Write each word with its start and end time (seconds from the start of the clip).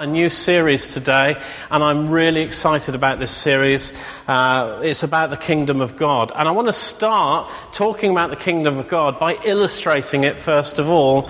a 0.00 0.06
new 0.06 0.30
series 0.30 0.86
today, 0.86 1.42
and 1.72 1.82
I'm 1.82 2.08
really 2.08 2.42
excited 2.42 2.94
about 2.94 3.18
this 3.18 3.32
series. 3.32 3.92
Uh, 4.28 4.78
it's 4.84 5.02
about 5.02 5.30
the 5.30 5.36
kingdom 5.36 5.80
of 5.80 5.96
God. 5.96 6.30
And 6.32 6.46
I 6.46 6.52
want 6.52 6.68
to 6.68 6.72
start 6.72 7.50
talking 7.72 8.12
about 8.12 8.30
the 8.30 8.36
kingdom 8.36 8.78
of 8.78 8.86
God 8.86 9.18
by 9.18 9.34
illustrating 9.44 10.22
it 10.22 10.36
first 10.36 10.78
of 10.78 10.88
all. 10.88 11.28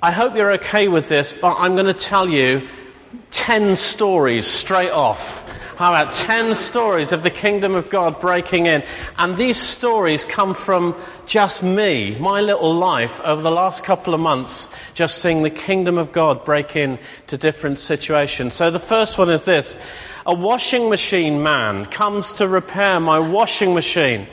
I 0.00 0.12
hope 0.12 0.36
you're 0.36 0.52
okay 0.54 0.86
with 0.86 1.08
this, 1.08 1.32
but 1.32 1.56
I'm 1.58 1.74
going 1.74 1.86
to 1.86 1.92
tell 1.92 2.28
you 2.28 2.68
10 3.32 3.74
stories 3.74 4.46
straight 4.46 4.92
off. 4.92 5.44
How 5.78 5.90
about 5.90 6.12
10 6.12 6.56
stories 6.56 7.12
of 7.12 7.22
the 7.22 7.30
kingdom 7.30 7.76
of 7.76 7.88
God 7.88 8.18
breaking 8.18 8.66
in? 8.66 8.82
And 9.16 9.36
these 9.36 9.56
stories 9.56 10.24
come 10.24 10.54
from 10.54 10.96
just 11.24 11.62
me, 11.62 12.16
my 12.18 12.40
little 12.40 12.74
life 12.74 13.20
over 13.20 13.42
the 13.42 13.52
last 13.52 13.84
couple 13.84 14.12
of 14.12 14.18
months, 14.18 14.74
just 14.94 15.18
seeing 15.18 15.44
the 15.44 15.50
kingdom 15.50 15.96
of 15.96 16.10
God 16.10 16.44
break 16.44 16.74
in 16.74 16.98
to 17.28 17.36
different 17.36 17.78
situations. 17.78 18.54
So 18.54 18.72
the 18.72 18.80
first 18.80 19.18
one 19.18 19.30
is 19.30 19.44
this. 19.44 19.76
A 20.26 20.34
washing 20.34 20.90
machine 20.90 21.44
man 21.44 21.84
comes 21.84 22.32
to 22.32 22.48
repair 22.48 22.98
my 22.98 23.20
washing 23.20 23.72
machine. 23.72 24.26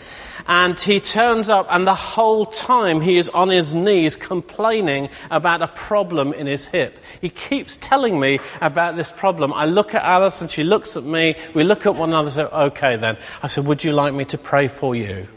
And 0.48 0.80
he 0.80 1.00
turns 1.00 1.50
up 1.50 1.68
and 1.72 1.88
the 1.88 1.96
whole 1.96 2.46
time 2.46 3.02
he 3.02 3.18
is 3.18 3.30
on 3.30 3.50
his 3.50 3.74
knees 3.74 4.16
complaining 4.16 5.10
about 5.32 5.64
a 5.64 5.68
problem 5.68 6.34
in 6.34 6.46
his 6.46 6.68
hip. 6.68 7.00
He 7.20 7.30
keeps 7.30 7.78
telling 7.78 8.20
me 8.20 8.40
about 8.62 8.96
this 8.96 9.12
problem. 9.12 9.54
I 9.54 9.66
look 9.66 9.96
at 9.96 10.04
Alice 10.04 10.42
and 10.42 10.52
she 10.52 10.64
looks 10.64 10.98
at 10.98 11.04
me. 11.04 11.36
We 11.56 11.64
look 11.64 11.88
at 11.88 11.96
one 11.96 12.10
another 12.10 12.28
and 12.28 12.34
say, 12.34 12.44
okay 12.44 12.96
then. 12.98 13.18
I 13.42 13.48
said, 13.48 13.66
would 13.66 13.84
you 13.84 13.92
like 13.92 14.14
me 14.14 14.26
to 14.26 14.38
pray 14.38 14.68
for 14.68 14.96
you? 14.96 15.28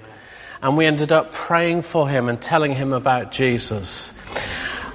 And 0.61 0.77
we 0.77 0.85
ended 0.85 1.13
up 1.13 1.33
praying 1.33 1.83
for 1.83 2.07
him 2.09 2.29
and 2.29 2.41
telling 2.41 2.73
him 2.75 2.93
about 2.93 3.33
Jesus. 3.33 4.13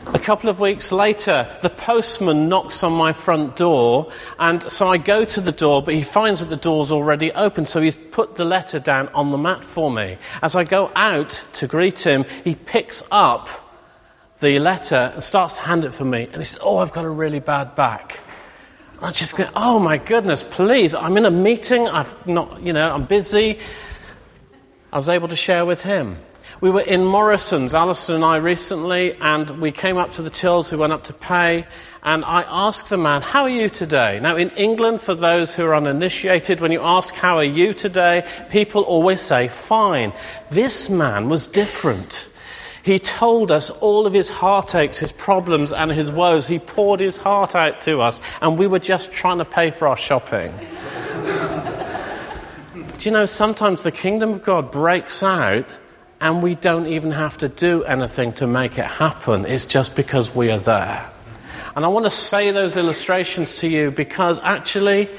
A 0.07 0.19
couple 0.19 0.49
of 0.49 0.59
weeks 0.59 0.91
later, 0.91 1.47
the 1.61 1.69
postman 1.69 2.49
knocks 2.49 2.83
on 2.83 2.91
my 2.91 3.13
front 3.13 3.55
door, 3.55 4.11
and 4.37 4.71
so 4.71 4.87
I 4.87 4.97
go 4.97 5.23
to 5.23 5.41
the 5.41 5.53
door, 5.53 5.81
but 5.81 5.93
he 5.93 6.03
finds 6.03 6.41
that 6.41 6.49
the 6.49 6.57
door's 6.57 6.91
already 6.91 7.31
open, 7.31 7.65
so 7.65 7.79
he's 7.81 7.95
put 7.95 8.35
the 8.35 8.43
letter 8.43 8.79
down 8.79 9.07
on 9.09 9.31
the 9.31 9.37
mat 9.37 9.63
for 9.63 9.89
me. 9.89 10.17
As 10.41 10.55
I 10.55 10.65
go 10.65 10.91
out 10.93 11.45
to 11.53 11.67
greet 11.67 11.99
him, 11.99 12.25
he 12.43 12.53
picks 12.53 13.01
up 13.11 13.47
the 14.39 14.59
letter 14.59 15.11
and 15.13 15.23
starts 15.23 15.55
to 15.55 15.61
hand 15.61 15.85
it 15.85 15.93
for 15.93 16.05
me, 16.05 16.23
and 16.23 16.35
he 16.35 16.43
says, 16.43 16.59
Oh, 16.61 16.77
I've 16.77 16.91
got 16.91 17.05
a 17.05 17.09
really 17.09 17.39
bad 17.39 17.75
back. 17.75 18.19
I 19.01 19.11
just 19.11 19.37
go, 19.37 19.47
Oh 19.55 19.79
my 19.79 19.97
goodness, 19.97 20.43
please, 20.43 20.95
I'm 20.95 21.15
in 21.15 21.25
a 21.25 21.31
meeting, 21.31 21.87
I've 21.87 22.27
not, 22.27 22.61
you 22.61 22.73
know, 22.73 22.93
I'm 22.93 23.05
busy. 23.05 23.59
I 24.91 24.97
was 24.97 25.07
able 25.07 25.29
to 25.29 25.35
share 25.37 25.65
with 25.65 25.81
him. 25.81 26.17
We 26.63 26.71
were 26.71 26.79
in 26.79 27.03
Morrisons, 27.03 27.75
Alison 27.75 28.15
and 28.15 28.23
I 28.23 28.37
recently, 28.37 29.17
and 29.19 29.49
we 29.59 29.73
came 29.73 29.97
up 29.97 30.13
to 30.13 30.21
the 30.21 30.29
tills, 30.29 30.71
we 30.71 30.77
went 30.77 30.93
up 30.93 31.03
to 31.03 31.13
pay, 31.13 31.67
and 32.01 32.23
I 32.23 32.45
asked 32.47 32.87
the 32.87 32.97
man, 32.97 33.21
how 33.21 33.41
are 33.41 33.49
you 33.49 33.67
today? 33.67 34.21
Now 34.21 34.37
in 34.37 34.51
England, 34.51 35.01
for 35.01 35.13
those 35.13 35.53
who 35.53 35.65
are 35.65 35.75
uninitiated, 35.75 36.61
when 36.61 36.71
you 36.71 36.79
ask 36.81 37.13
how 37.13 37.39
are 37.39 37.43
you 37.43 37.73
today, 37.73 38.25
people 38.49 38.83
always 38.83 39.19
say 39.19 39.49
fine. 39.49 40.13
This 40.51 40.89
man 40.89 41.27
was 41.27 41.47
different. 41.47 42.25
He 42.81 42.97
told 42.97 43.51
us 43.51 43.69
all 43.69 44.07
of 44.07 44.13
his 44.13 44.29
heartaches, 44.29 44.99
his 44.99 45.11
problems, 45.11 45.73
and 45.73 45.91
his 45.91 46.13
woes. 46.13 46.47
He 46.47 46.59
poured 46.59 47.01
his 47.01 47.17
heart 47.17 47.57
out 47.57 47.81
to 47.81 47.99
us, 47.99 48.21
and 48.41 48.57
we 48.57 48.67
were 48.67 48.79
just 48.79 49.11
trying 49.11 49.39
to 49.39 49.45
pay 49.45 49.71
for 49.71 49.89
our 49.89 49.97
shopping. 49.97 50.53
Do 52.73 53.09
you 53.09 53.11
know, 53.11 53.25
sometimes 53.25 53.83
the 53.83 53.91
kingdom 53.91 54.29
of 54.29 54.43
God 54.43 54.71
breaks 54.71 55.23
out 55.23 55.65
and 56.23 56.41
we 56.41 56.55
don't 56.55 56.87
even 56.87 57.11
have 57.11 57.37
to 57.39 57.49
do 57.49 57.83
anything 57.83 58.31
to 58.31 58.47
make 58.47 58.77
it 58.77 58.85
happen. 58.85 59.45
It's 59.45 59.65
just 59.65 59.93
because 59.93 60.33
we 60.33 60.51
are 60.51 60.57
there. 60.57 61.05
And 61.75 61.83
I 61.83 61.89
want 61.89 62.05
to 62.05 62.09
say 62.09 62.51
those 62.51 62.77
illustrations 62.77 63.57
to 63.57 63.67
you 63.67 63.91
because 63.91 64.39
actually 64.39 65.09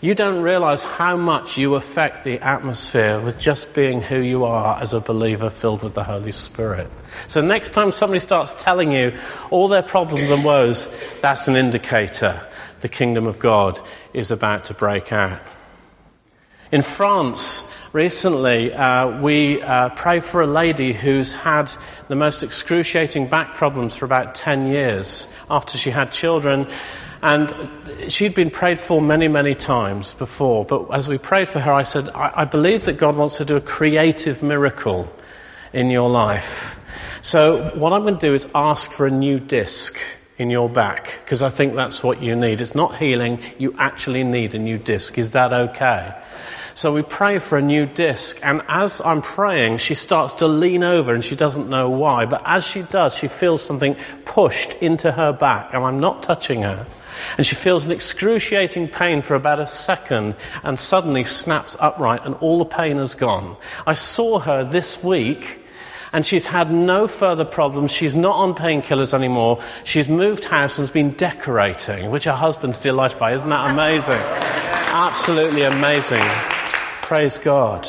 you 0.00 0.14
don't 0.14 0.40
realize 0.40 0.82
how 0.82 1.18
much 1.18 1.58
you 1.58 1.74
affect 1.74 2.24
the 2.24 2.40
atmosphere 2.40 3.20
with 3.20 3.38
just 3.38 3.74
being 3.74 4.00
who 4.00 4.18
you 4.18 4.44
are 4.44 4.80
as 4.80 4.94
a 4.94 5.00
believer 5.00 5.50
filled 5.50 5.82
with 5.82 5.92
the 5.92 6.04
Holy 6.04 6.32
Spirit. 6.32 6.90
So 7.28 7.42
next 7.42 7.74
time 7.74 7.92
somebody 7.92 8.20
starts 8.20 8.54
telling 8.54 8.92
you 8.92 9.18
all 9.50 9.68
their 9.68 9.82
problems 9.82 10.30
and 10.30 10.42
woes, 10.42 10.88
that's 11.20 11.48
an 11.48 11.56
indicator 11.56 12.40
the 12.80 12.88
kingdom 12.88 13.26
of 13.26 13.38
God 13.38 13.78
is 14.14 14.30
about 14.30 14.66
to 14.66 14.74
break 14.74 15.12
out. 15.12 15.40
In 16.72 16.82
France, 16.82 17.72
recently, 17.92 18.74
uh, 18.74 19.20
we 19.20 19.62
uh, 19.62 19.90
prayed 19.90 20.24
for 20.24 20.42
a 20.42 20.48
lady 20.48 20.92
who's 20.92 21.32
had 21.32 21.70
the 22.08 22.16
most 22.16 22.42
excruciating 22.42 23.28
back 23.28 23.54
problems 23.54 23.94
for 23.94 24.04
about 24.04 24.34
10 24.34 24.66
years 24.66 25.32
after 25.48 25.78
she 25.78 25.90
had 25.90 26.10
children. 26.10 26.66
And 27.22 27.54
she'd 28.08 28.34
been 28.34 28.50
prayed 28.50 28.80
for 28.80 29.00
many, 29.00 29.28
many 29.28 29.54
times 29.54 30.14
before. 30.14 30.64
But 30.64 30.90
as 30.92 31.06
we 31.06 31.18
prayed 31.18 31.48
for 31.48 31.60
her, 31.60 31.72
I 31.72 31.84
said, 31.84 32.08
I, 32.08 32.32
I 32.42 32.44
believe 32.46 32.86
that 32.86 32.94
God 32.94 33.14
wants 33.14 33.36
to 33.36 33.44
do 33.44 33.54
a 33.54 33.60
creative 33.60 34.42
miracle 34.42 35.08
in 35.72 35.90
your 35.90 36.10
life. 36.10 36.80
So 37.22 37.70
what 37.76 37.92
I'm 37.92 38.02
going 38.02 38.18
to 38.18 38.26
do 38.26 38.34
is 38.34 38.48
ask 38.56 38.90
for 38.90 39.06
a 39.06 39.10
new 39.10 39.38
disc 39.38 39.98
in 40.38 40.50
your 40.50 40.68
back 40.68 41.18
because 41.24 41.42
I 41.42 41.50
think 41.50 41.74
that's 41.74 42.02
what 42.02 42.22
you 42.22 42.36
need. 42.36 42.60
It's 42.60 42.74
not 42.74 42.96
healing, 42.96 43.40
you 43.58 43.74
actually 43.78 44.24
need 44.24 44.54
a 44.54 44.58
new 44.58 44.78
disc. 44.78 45.18
Is 45.18 45.32
that 45.32 45.52
okay? 45.52 46.14
So 46.74 46.92
we 46.92 47.02
pray 47.02 47.38
for 47.38 47.56
a 47.56 47.62
new 47.62 47.86
disc 47.86 48.38
and 48.42 48.62
as 48.68 49.00
I'm 49.00 49.22
praying, 49.22 49.78
she 49.78 49.94
starts 49.94 50.34
to 50.34 50.46
lean 50.46 50.82
over 50.82 51.14
and 51.14 51.24
she 51.24 51.34
doesn't 51.34 51.70
know 51.70 51.90
why, 51.90 52.26
but 52.26 52.42
as 52.44 52.66
she 52.66 52.82
does, 52.82 53.16
she 53.16 53.28
feels 53.28 53.62
something 53.62 53.96
pushed 54.26 54.74
into 54.82 55.10
her 55.10 55.32
back 55.32 55.70
and 55.72 55.82
I'm 55.82 56.00
not 56.00 56.22
touching 56.22 56.62
her. 56.62 56.86
And 57.38 57.46
she 57.46 57.54
feels 57.54 57.86
an 57.86 57.92
excruciating 57.92 58.88
pain 58.88 59.22
for 59.22 59.34
about 59.34 59.58
a 59.58 59.66
second 59.66 60.36
and 60.62 60.78
suddenly 60.78 61.24
snaps 61.24 61.76
upright 61.80 62.26
and 62.26 62.34
all 62.36 62.58
the 62.58 62.66
pain 62.66 62.98
has 62.98 63.14
gone. 63.14 63.56
I 63.86 63.94
saw 63.94 64.38
her 64.38 64.64
this 64.64 65.02
week 65.02 65.65
and 66.12 66.24
she's 66.24 66.46
had 66.46 66.70
no 66.70 67.06
further 67.08 67.44
problems. 67.44 67.92
She's 67.92 68.16
not 68.16 68.36
on 68.36 68.54
painkillers 68.54 69.14
anymore. 69.14 69.60
She's 69.84 70.08
moved 70.08 70.44
house 70.44 70.78
and 70.78 70.82
has 70.82 70.90
been 70.90 71.12
decorating, 71.12 72.10
which 72.10 72.24
her 72.24 72.32
husband's 72.32 72.78
delighted 72.78 73.18
by. 73.18 73.32
Isn't 73.32 73.50
that 73.50 73.70
amazing? 73.70 74.16
Absolutely 74.18 75.62
amazing. 75.62 76.24
Praise 77.02 77.38
God. 77.38 77.88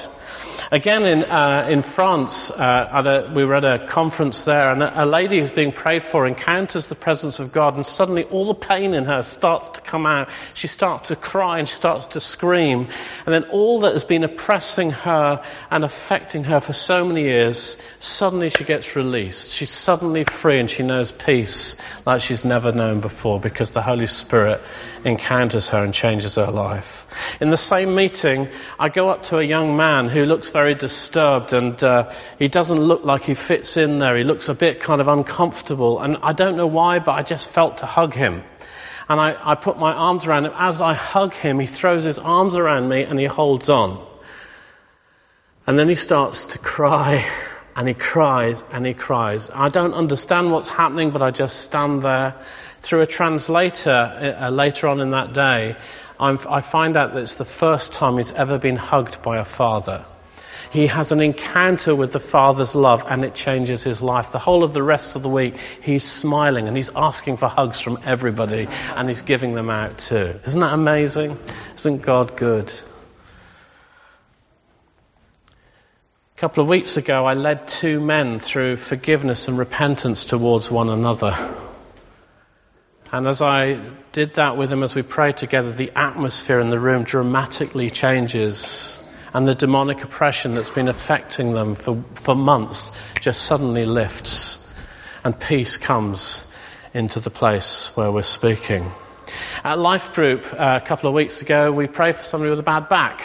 Again, 0.69 1.05
in, 1.05 1.23
uh, 1.23 1.67
in 1.69 1.81
France, 1.81 2.51
uh, 2.51 3.25
a, 3.29 3.33
we 3.33 3.45
were 3.45 3.55
at 3.55 3.63
a 3.63 3.85
conference 3.87 4.43
there, 4.43 4.73
and 4.73 4.83
a, 4.83 5.03
a, 5.03 5.05
lady 5.05 5.39
who's 5.39 5.51
being 5.51 5.71
prayed 5.71 6.03
for 6.03 6.27
encounters 6.27 6.89
the 6.89 6.95
presence 6.95 7.39
of 7.39 7.53
God, 7.53 7.77
and 7.77 7.85
suddenly 7.85 8.25
all 8.25 8.47
the 8.47 8.53
pain 8.53 8.93
in 8.93 9.05
her 9.05 9.21
starts 9.21 9.69
to 9.69 9.81
come 9.81 10.05
out. 10.05 10.27
She 10.55 10.67
starts 10.67 11.07
to 11.07 11.15
cry 11.15 11.59
and 11.59 11.69
she 11.69 11.75
starts 11.75 12.07
to 12.07 12.19
scream. 12.19 12.89
And 13.25 13.33
then 13.33 13.45
all 13.45 13.81
that 13.81 13.93
has 13.93 14.03
been 14.03 14.25
oppressing 14.25 14.91
her 14.91 15.41
and 15.71 15.85
affecting 15.85 16.43
her 16.43 16.59
for 16.59 16.73
so 16.73 17.05
many 17.05 17.23
years, 17.23 17.77
suddenly 17.99 18.49
she 18.49 18.65
gets 18.65 18.93
released. 18.97 19.51
She's 19.51 19.71
suddenly 19.71 20.25
free 20.25 20.59
and 20.59 20.69
she 20.69 20.83
knows 20.83 21.13
peace 21.13 21.77
like 22.05 22.21
she's 22.21 22.43
never 22.43 22.73
known 22.73 22.99
before 22.99 23.39
because 23.39 23.71
the 23.71 23.81
Holy 23.81 24.07
Spirit 24.07 24.61
encounters 25.05 25.69
her 25.69 25.81
and 25.81 25.93
changes 25.93 26.35
her 26.35 26.51
life. 26.51 27.07
In 27.39 27.51
the 27.51 27.57
same 27.57 27.95
meeting, 27.95 28.49
I 28.77 28.89
go 28.89 29.09
up 29.09 29.23
to 29.25 29.37
a 29.37 29.43
young 29.43 29.77
man 29.77 30.09
who 30.09 30.25
looks 30.25 30.49
very 30.57 30.73
disturbed 30.73 31.53
and 31.53 31.83
uh, 31.83 32.11
he 32.39 32.47
doesn't 32.47 32.79
look 32.79 33.05
like 33.05 33.23
he 33.23 33.35
fits 33.35 33.77
in 33.77 33.99
there. 33.99 34.15
He 34.15 34.23
looks 34.23 34.49
a 34.49 34.55
bit 34.55 34.79
kind 34.79 35.01
of 35.01 35.07
uncomfortable 35.07 35.99
and 35.99 36.17
I 36.23 36.33
don't 36.33 36.57
know 36.57 36.65
why, 36.65 36.97
but 36.97 37.11
I 37.11 37.21
just 37.21 37.47
felt 37.47 37.77
to 37.77 37.85
hug 37.85 38.15
him. 38.15 38.41
And 39.07 39.21
I, 39.21 39.37
I 39.51 39.53
put 39.53 39.77
my 39.77 39.93
arms 39.93 40.25
around 40.25 40.47
him. 40.47 40.53
As 40.55 40.81
I 40.81 40.93
hug 40.95 41.35
him, 41.35 41.59
he 41.59 41.67
throws 41.67 42.03
his 42.03 42.17
arms 42.17 42.55
around 42.55 42.89
me 42.89 43.03
and 43.03 43.19
he 43.19 43.27
holds 43.27 43.69
on. 43.69 44.03
And 45.67 45.77
then 45.77 45.89
he 45.89 45.93
starts 45.93 46.45
to 46.45 46.57
cry 46.57 47.23
and 47.75 47.87
he 47.87 47.93
cries 47.93 48.65
and 48.73 48.83
he 48.83 48.95
cries. 48.95 49.51
I 49.53 49.69
don't 49.69 49.93
understand 49.93 50.51
what's 50.51 50.65
happening, 50.65 51.11
but 51.11 51.21
I 51.21 51.29
just 51.29 51.59
stand 51.59 52.01
there. 52.01 52.33
Through 52.81 53.01
a 53.01 53.05
translator 53.05 54.35
uh, 54.41 54.49
later 54.49 54.87
on 54.87 55.01
in 55.01 55.11
that 55.11 55.33
day, 55.33 55.75
I'm, 56.19 56.39
i 56.49 56.61
find 56.61 56.97
out 56.97 57.13
that 57.13 57.21
it's 57.21 57.35
the 57.35 57.51
first 57.63 57.93
time 57.93 58.17
he's 58.17 58.31
ever 58.31 58.57
been 58.57 58.77
hugged 58.91 59.21
by 59.21 59.37
a 59.37 59.45
father. 59.45 60.03
He 60.71 60.87
has 60.87 61.11
an 61.11 61.21
encounter 61.21 61.95
with 61.95 62.11
the 62.13 62.19
Father's 62.19 62.75
love 62.75 63.05
and 63.07 63.23
it 63.23 63.33
changes 63.33 63.83
his 63.83 64.01
life. 64.01 64.31
The 64.31 64.39
whole 64.39 64.63
of 64.63 64.73
the 64.73 64.83
rest 64.83 65.15
of 65.15 65.23
the 65.23 65.29
week, 65.29 65.55
he's 65.81 66.03
smiling 66.03 66.67
and 66.67 66.75
he's 66.75 66.91
asking 66.95 67.37
for 67.37 67.47
hugs 67.47 67.79
from 67.79 67.99
everybody 68.05 68.67
and 68.95 69.07
he's 69.07 69.21
giving 69.21 69.53
them 69.53 69.69
out 69.69 69.97
too. 69.97 70.39
Isn't 70.45 70.59
that 70.61 70.73
amazing? 70.73 71.37
Isn't 71.75 72.01
God 72.01 72.35
good? 72.35 72.73
A 76.35 76.39
couple 76.39 76.61
of 76.61 76.69
weeks 76.69 76.97
ago, 76.97 77.25
I 77.25 77.33
led 77.33 77.67
two 77.67 77.99
men 77.99 78.39
through 78.39 78.75
forgiveness 78.75 79.47
and 79.47 79.57
repentance 79.57 80.25
towards 80.25 80.69
one 80.69 80.89
another. 80.89 81.35
And 83.11 83.25
as 83.25 83.41
I 83.41 83.79
did 84.11 84.35
that 84.35 84.57
with 84.57 84.69
them 84.69 84.83
as 84.83 84.93
we 84.93 85.01
prayed 85.01 85.37
together, 85.37 85.71
the 85.71 85.91
atmosphere 85.95 86.59
in 86.59 86.69
the 86.69 86.79
room 86.79 87.05
dramatically 87.05 87.89
changes 87.89 89.01
and 89.33 89.47
the 89.47 89.55
demonic 89.55 90.03
oppression 90.03 90.55
that's 90.55 90.69
been 90.69 90.87
affecting 90.87 91.53
them 91.53 91.75
for, 91.75 92.03
for 92.15 92.35
months 92.35 92.91
just 93.21 93.43
suddenly 93.43 93.85
lifts 93.85 94.63
and 95.23 95.37
peace 95.39 95.77
comes 95.77 96.49
into 96.93 97.19
the 97.19 97.29
place 97.29 97.91
where 97.95 98.11
we're 98.11 98.23
speaking. 98.23 98.89
At 99.63 99.77
Life 99.77 100.13
Group 100.13 100.45
uh, 100.53 100.79
a 100.81 100.85
couple 100.85 101.09
of 101.09 101.13
weeks 101.13 101.41
ago, 101.41 101.71
we 101.71 101.87
prayed 101.87 102.15
for 102.15 102.23
somebody 102.23 102.49
with 102.49 102.59
a 102.59 102.63
bad 102.63 102.87
back. 102.87 103.21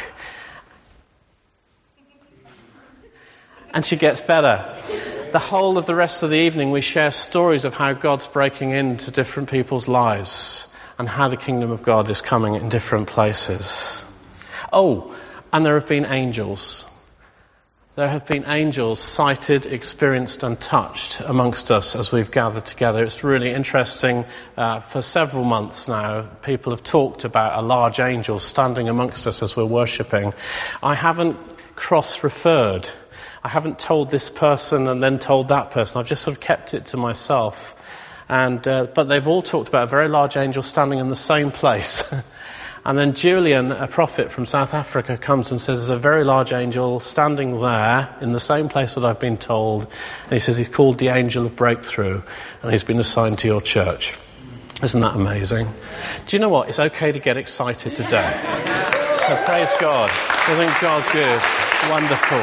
And 3.72 3.84
she 3.84 3.96
gets 3.96 4.20
better. 4.20 4.76
The 5.30 5.38
whole 5.38 5.78
of 5.78 5.86
the 5.86 5.94
rest 5.94 6.24
of 6.24 6.30
the 6.30 6.36
evening, 6.36 6.72
we 6.72 6.80
share 6.80 7.10
stories 7.10 7.64
of 7.64 7.74
how 7.74 7.92
God's 7.92 8.26
breaking 8.26 8.72
into 8.72 9.10
different 9.10 9.48
people's 9.48 9.88
lives 9.88 10.68
and 10.98 11.08
how 11.08 11.28
the 11.28 11.38
kingdom 11.38 11.70
of 11.70 11.82
God 11.82 12.10
is 12.10 12.20
coming 12.20 12.56
in 12.56 12.68
different 12.68 13.08
places. 13.08 14.04
Oh, 14.72 15.16
and 15.52 15.64
there 15.64 15.74
have 15.74 15.88
been 15.88 16.06
angels. 16.06 16.86
There 17.94 18.08
have 18.08 18.26
been 18.26 18.44
angels 18.46 19.00
sighted, 19.00 19.66
experienced, 19.66 20.42
and 20.44 20.58
touched 20.58 21.20
amongst 21.20 21.70
us 21.70 21.94
as 21.94 22.10
we've 22.10 22.30
gathered 22.30 22.64
together. 22.64 23.04
It's 23.04 23.22
really 23.22 23.52
interesting. 23.52 24.24
Uh, 24.56 24.80
for 24.80 25.02
several 25.02 25.44
months 25.44 25.88
now, 25.88 26.22
people 26.40 26.72
have 26.72 26.82
talked 26.82 27.24
about 27.24 27.62
a 27.62 27.66
large 27.66 28.00
angel 28.00 28.38
standing 28.38 28.88
amongst 28.88 29.26
us 29.26 29.42
as 29.42 29.54
we're 29.54 29.66
worshipping. 29.66 30.32
I 30.82 30.94
haven't 30.94 31.36
cross 31.76 32.24
referred. 32.24 32.88
I 33.44 33.48
haven't 33.48 33.78
told 33.78 34.10
this 34.10 34.30
person 34.30 34.88
and 34.88 35.02
then 35.02 35.18
told 35.18 35.48
that 35.48 35.72
person. 35.72 36.00
I've 36.00 36.06
just 36.06 36.22
sort 36.22 36.36
of 36.36 36.40
kept 36.40 36.72
it 36.72 36.86
to 36.86 36.96
myself. 36.96 37.76
And, 38.26 38.66
uh, 38.66 38.86
but 38.86 39.04
they've 39.04 39.28
all 39.28 39.42
talked 39.42 39.68
about 39.68 39.84
a 39.84 39.88
very 39.88 40.08
large 40.08 40.38
angel 40.38 40.62
standing 40.62 40.98
in 40.98 41.10
the 41.10 41.16
same 41.16 41.50
place. 41.50 42.04
And 42.84 42.98
then 42.98 43.14
Julian, 43.14 43.70
a 43.70 43.86
prophet 43.86 44.32
from 44.32 44.44
South 44.44 44.74
Africa, 44.74 45.16
comes 45.16 45.52
and 45.52 45.60
says 45.60 45.86
there's 45.86 45.90
a 45.90 45.96
very 45.96 46.24
large 46.24 46.52
angel 46.52 46.98
standing 46.98 47.60
there 47.60 48.12
in 48.20 48.32
the 48.32 48.40
same 48.40 48.68
place 48.68 48.96
that 48.96 49.04
I've 49.04 49.20
been 49.20 49.36
told. 49.36 49.84
And 50.24 50.32
he 50.32 50.40
says 50.40 50.56
he's 50.56 50.68
called 50.68 50.98
the 50.98 51.08
angel 51.08 51.46
of 51.46 51.54
breakthrough 51.54 52.22
and 52.62 52.72
he's 52.72 52.82
been 52.82 52.98
assigned 52.98 53.38
to 53.40 53.46
your 53.46 53.60
church. 53.60 54.18
Isn't 54.82 55.00
that 55.00 55.14
amazing? 55.14 55.68
Do 56.26 56.36
you 56.36 56.40
know 56.40 56.48
what? 56.48 56.68
It's 56.68 56.80
okay 56.80 57.12
to 57.12 57.20
get 57.20 57.36
excited 57.36 57.94
today. 57.94 58.40
So 59.28 59.36
praise 59.44 59.72
God. 59.80 60.10
Isn't 60.50 60.80
God 60.80 61.04
good? 61.12 61.40
Wonderful. 61.88 62.42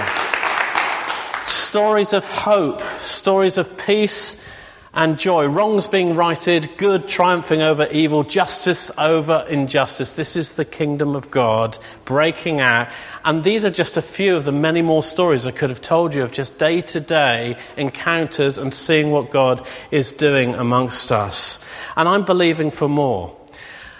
Stories 1.47 2.13
of 2.13 2.30
hope, 2.30 2.81
stories 3.01 3.57
of 3.57 3.77
peace 3.77 4.42
and 4.99 5.17
joy. 5.17 5.47
Wrongs 5.47 5.87
being 5.87 6.17
righted, 6.17 6.75
good 6.75 7.07
triumphing 7.07 7.61
over 7.61 7.87
evil, 7.89 8.23
justice 8.23 8.91
over 8.97 9.45
injustice. 9.47 10.11
This 10.11 10.35
is 10.35 10.55
the 10.55 10.65
kingdom 10.65 11.15
of 11.15 11.31
God 11.31 11.77
breaking 12.03 12.59
out. 12.59 12.89
And 13.23 13.41
these 13.41 13.63
are 13.63 13.69
just 13.69 13.95
a 13.95 14.01
few 14.01 14.35
of 14.35 14.43
the 14.43 14.51
many 14.51 14.81
more 14.81 15.01
stories 15.01 15.47
I 15.47 15.51
could 15.51 15.69
have 15.69 15.79
told 15.79 16.13
you 16.13 16.23
of 16.23 16.33
just 16.33 16.57
day 16.57 16.81
to 16.81 16.99
day 16.99 17.55
encounters 17.77 18.57
and 18.57 18.73
seeing 18.73 19.09
what 19.09 19.31
God 19.31 19.65
is 19.89 20.11
doing 20.11 20.53
amongst 20.53 21.13
us. 21.13 21.65
And 21.95 22.05
I'm 22.09 22.25
believing 22.25 22.69
for 22.69 22.89
more. 22.89 23.38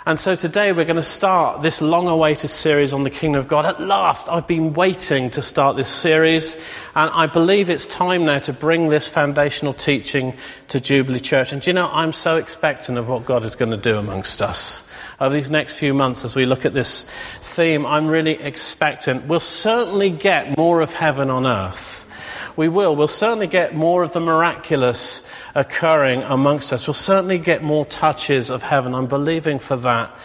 And 0.10 0.18
so 0.18 0.34
today 0.34 0.72
we're 0.72 0.86
going 0.86 0.96
to 0.96 1.04
start 1.04 1.62
this 1.62 1.84
long 1.84 2.08
awaited 2.08 2.50
series 2.50 2.94
on 2.94 3.04
the 3.04 3.12
kingdom 3.12 3.42
of 3.42 3.48
God. 3.48 3.68
At 3.68 3.80
last, 3.80 4.28
I've 4.28 4.48
been 4.48 4.74
waiting 4.74 5.30
to 5.30 5.44
start 5.44 5.78
this 5.78 5.88
series, 5.88 6.56
and 6.96 7.12
I 7.14 7.28
believe 7.28 7.70
it's 7.70 7.86
time 7.86 8.26
now 8.26 8.40
to 8.40 8.52
bring 8.52 8.90
this 8.90 9.08
foundational 9.08 9.74
teaching 9.74 10.34
to 10.70 10.80
Jubilee 10.80 11.20
Church. 11.20 11.54
And 11.54 11.64
you 11.64 11.74
know, 11.74 11.88
I'm 11.88 12.12
so 12.12 12.38
expectant 12.38 12.98
of 12.98 13.08
what 13.08 13.26
God 13.26 13.44
is 13.44 13.56
going 13.56 13.70
to 13.70 13.78
do 13.78 14.00
amongst 14.00 14.42
us. 14.42 14.90
Over 15.22 15.36
these 15.36 15.52
next 15.52 15.78
few 15.78 15.94
months, 15.94 16.26
as 16.26 16.36
we 16.36 16.48
look 16.48 16.66
at 16.66 16.74
this 16.74 17.08
theme, 17.42 17.86
I'm 17.86 18.08
really 18.08 18.34
expectant. 18.42 19.28
We'll 19.28 19.40
certainly 19.40 20.10
get 20.10 20.58
more 20.58 20.82
of 20.82 20.92
heaven 20.92 21.30
on 21.30 21.46
earth. 21.46 22.09
We 22.56 22.68
will. 22.68 22.96
We'll 22.96 23.08
certainly 23.08 23.48
get 23.48 23.76
more 23.76 24.04
of 24.04 24.14
the 24.14 24.20
miraculous 24.20 25.26
occurring 25.56 26.24
amongst 26.24 26.74
us. 26.74 26.88
We'll 26.88 26.94
certainly 26.94 27.38
get 27.38 27.64
more 27.64 27.86
touches 27.86 28.50
of 28.50 28.64
heaven. 28.64 28.94
I'm 28.94 29.08
believing 29.08 29.60
for 29.60 29.78
that. 29.78 30.16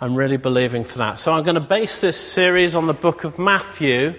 I'm 0.00 0.14
really 0.14 0.38
believing 0.38 0.84
for 0.84 0.98
that. 0.98 1.18
So 1.18 1.32
I'm 1.32 1.44
going 1.44 1.56
to 1.56 1.60
base 1.60 2.00
this 2.00 2.18
series 2.18 2.74
on 2.74 2.86
the 2.86 2.94
book 2.94 3.24
of 3.24 3.38
Matthew. 3.38 4.14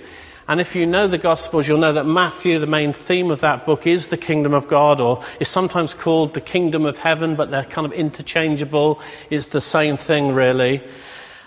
And 0.47 0.59
if 0.59 0.75
you 0.75 0.85
know 0.85 1.07
the 1.07 1.17
Gospels, 1.17 1.67
you'll 1.67 1.79
know 1.79 1.93
that 1.93 2.05
Matthew, 2.05 2.59
the 2.59 2.67
main 2.67 2.93
theme 2.93 3.31
of 3.31 3.41
that 3.41 3.65
book, 3.65 3.87
is 3.87 4.09
the 4.09 4.17
kingdom 4.17 4.53
of 4.53 4.67
God, 4.67 4.99
or 4.99 5.23
is 5.39 5.47
sometimes 5.47 5.93
called 5.93 6.33
the 6.33 6.41
kingdom 6.41 6.85
of 6.85 6.97
heaven, 6.97 7.35
but 7.35 7.51
they're 7.51 7.63
kind 7.63 7.85
of 7.85 7.93
interchangeable. 7.93 8.99
It's 9.29 9.47
the 9.47 9.61
same 9.61 9.97
thing, 9.97 10.33
really. 10.33 10.83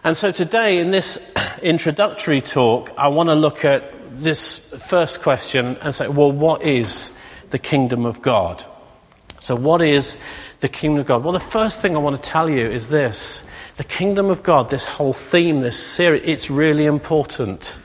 And 0.04 0.14
so 0.14 0.32
today, 0.32 0.80
in 0.80 0.90
this 0.90 1.32
introductory 1.62 2.42
talk, 2.42 2.92
I 2.98 3.08
want 3.08 3.30
to 3.30 3.34
look 3.34 3.64
at 3.64 4.20
this 4.20 4.58
first 4.86 5.22
question 5.22 5.78
and 5.80 5.94
say, 5.94 6.08
well, 6.08 6.30
what 6.30 6.62
is 6.62 7.10
the 7.48 7.58
kingdom 7.58 8.04
of 8.04 8.20
God? 8.20 8.62
So, 9.40 9.56
what 9.56 9.80
is 9.80 10.18
the 10.60 10.68
kingdom 10.68 11.00
of 11.00 11.06
God? 11.06 11.24
Well, 11.24 11.32
the 11.32 11.40
first 11.40 11.80
thing 11.80 11.96
I 11.96 12.00
want 12.00 12.16
to 12.16 12.22
tell 12.22 12.50
you 12.50 12.70
is 12.70 12.90
this 12.90 13.44
the 13.78 13.84
kingdom 13.84 14.28
of 14.28 14.42
God, 14.42 14.68
this 14.68 14.84
whole 14.84 15.14
theme, 15.14 15.60
this 15.60 15.82
series, 15.82 16.22
it's 16.26 16.50
really 16.50 16.84
important. 16.84 17.78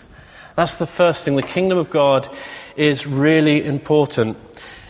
That's 0.58 0.76
the 0.76 0.88
first 0.88 1.24
thing. 1.24 1.38
The 1.38 1.42
kingdom 1.42 1.78
of 1.78 1.90
God 1.90 2.28
is 2.76 3.08
really 3.08 3.64
important. 3.66 4.38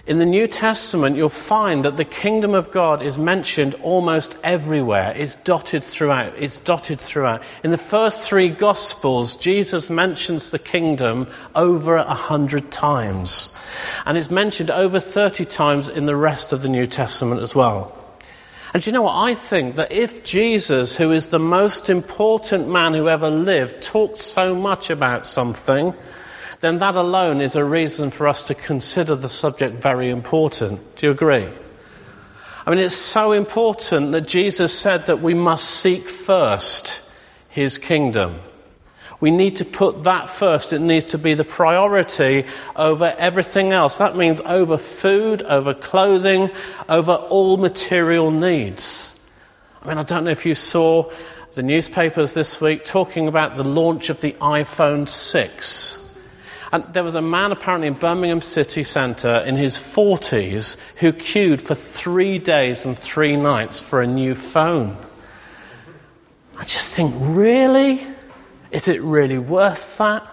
In 0.09 0.17
the 0.17 0.25
New 0.25 0.47
Testament, 0.47 1.17
you'll 1.17 1.29
find 1.29 1.85
that 1.85 1.95
the 1.95 2.03
kingdom 2.03 2.55
of 2.55 2.71
God 2.71 3.03
is 3.03 3.19
mentioned 3.19 3.75
almost 3.83 4.35
everywhere. 4.43 5.13
It's 5.15 5.35
dotted 5.35 5.83
throughout. 5.83 6.33
It's 6.39 6.57
dotted 6.57 6.99
throughout. 6.99 7.43
In 7.63 7.69
the 7.69 7.77
first 7.77 8.27
three 8.27 8.49
Gospels, 8.49 9.35
Jesus 9.35 9.91
mentions 9.91 10.49
the 10.49 10.57
kingdom 10.57 11.27
over 11.53 11.95
a 11.95 12.15
hundred 12.15 12.71
times. 12.71 13.55
And 14.03 14.17
it's 14.17 14.31
mentioned 14.31 14.71
over 14.71 14.99
30 14.99 15.45
times 15.45 15.89
in 15.89 16.07
the 16.07 16.15
rest 16.15 16.53
of 16.53 16.63
the 16.63 16.69
New 16.69 16.87
Testament 16.87 17.43
as 17.43 17.53
well. 17.53 17.95
And 18.73 18.83
you 18.83 18.91
know 18.91 19.03
what? 19.03 19.15
I 19.15 19.35
think 19.35 19.75
that 19.75 19.91
if 19.91 20.23
Jesus, 20.23 20.97
who 20.97 21.11
is 21.11 21.27
the 21.27 21.37
most 21.37 21.91
important 21.91 22.67
man 22.67 22.95
who 22.95 23.07
ever 23.09 23.29
lived, 23.29 23.83
talked 23.83 24.17
so 24.17 24.55
much 24.55 24.89
about 24.89 25.27
something, 25.27 25.93
then 26.59 26.79
that 26.79 26.95
alone 26.95 27.41
is 27.41 27.55
a 27.55 27.63
reason 27.63 28.11
for 28.11 28.27
us 28.27 28.47
to 28.47 28.55
consider 28.55 29.15
the 29.15 29.29
subject 29.29 29.81
very 29.81 30.09
important. 30.09 30.95
Do 30.97 31.07
you 31.07 31.11
agree? 31.11 31.47
I 32.65 32.71
mean, 32.71 32.79
it's 32.79 32.95
so 32.95 33.31
important 33.31 34.11
that 34.11 34.27
Jesus 34.27 34.77
said 34.77 35.07
that 35.07 35.21
we 35.21 35.33
must 35.33 35.65
seek 35.65 36.09
first 36.09 37.01
His 37.49 37.77
kingdom. 37.77 38.39
We 39.21 39.31
need 39.31 39.57
to 39.57 39.65
put 39.65 40.03
that 40.03 40.29
first. 40.29 40.71
It 40.71 40.79
needs 40.79 41.07
to 41.07 41.17
be 41.17 41.33
the 41.33 41.43
priority 41.43 42.45
over 42.75 43.05
everything 43.05 43.73
else. 43.73 43.97
That 43.97 44.15
means 44.15 44.39
over 44.39 44.77
food, 44.77 45.41
over 45.41 45.73
clothing, 45.73 46.51
over 46.87 47.13
all 47.13 47.57
material 47.57 48.31
needs. 48.31 49.19
I 49.81 49.89
mean, 49.89 49.97
I 49.97 50.03
don't 50.03 50.25
know 50.25 50.31
if 50.31 50.45
you 50.45 50.55
saw 50.55 51.11
the 51.53 51.63
newspapers 51.63 52.33
this 52.33 52.61
week 52.61 52.85
talking 52.85 53.27
about 53.27 53.57
the 53.57 53.63
launch 53.63 54.09
of 54.09 54.21
the 54.21 54.33
iPhone 54.33 55.09
6. 55.09 56.08
And 56.71 56.83
there 56.93 57.03
was 57.03 57.15
a 57.15 57.21
man 57.21 57.51
apparently 57.51 57.87
in 57.87 57.95
Birmingham 57.95 58.41
city 58.41 58.83
centre 58.83 59.37
in 59.37 59.55
his 59.55 59.77
40s 59.77 60.77
who 60.97 61.11
queued 61.11 61.61
for 61.61 61.73
three 61.73 62.37
days 62.37 62.85
and 62.85 62.97
three 62.97 63.37
nights 63.37 63.79
for 63.79 64.01
a 64.01 64.07
new 64.07 64.35
phone. 64.35 64.97
I 66.57 66.65
just 66.65 66.93
think, 66.93 67.15
really? 67.17 68.05
Is 68.71 68.87
it 68.87 69.01
really 69.01 69.39
worth 69.39 69.97
that? 69.97 70.27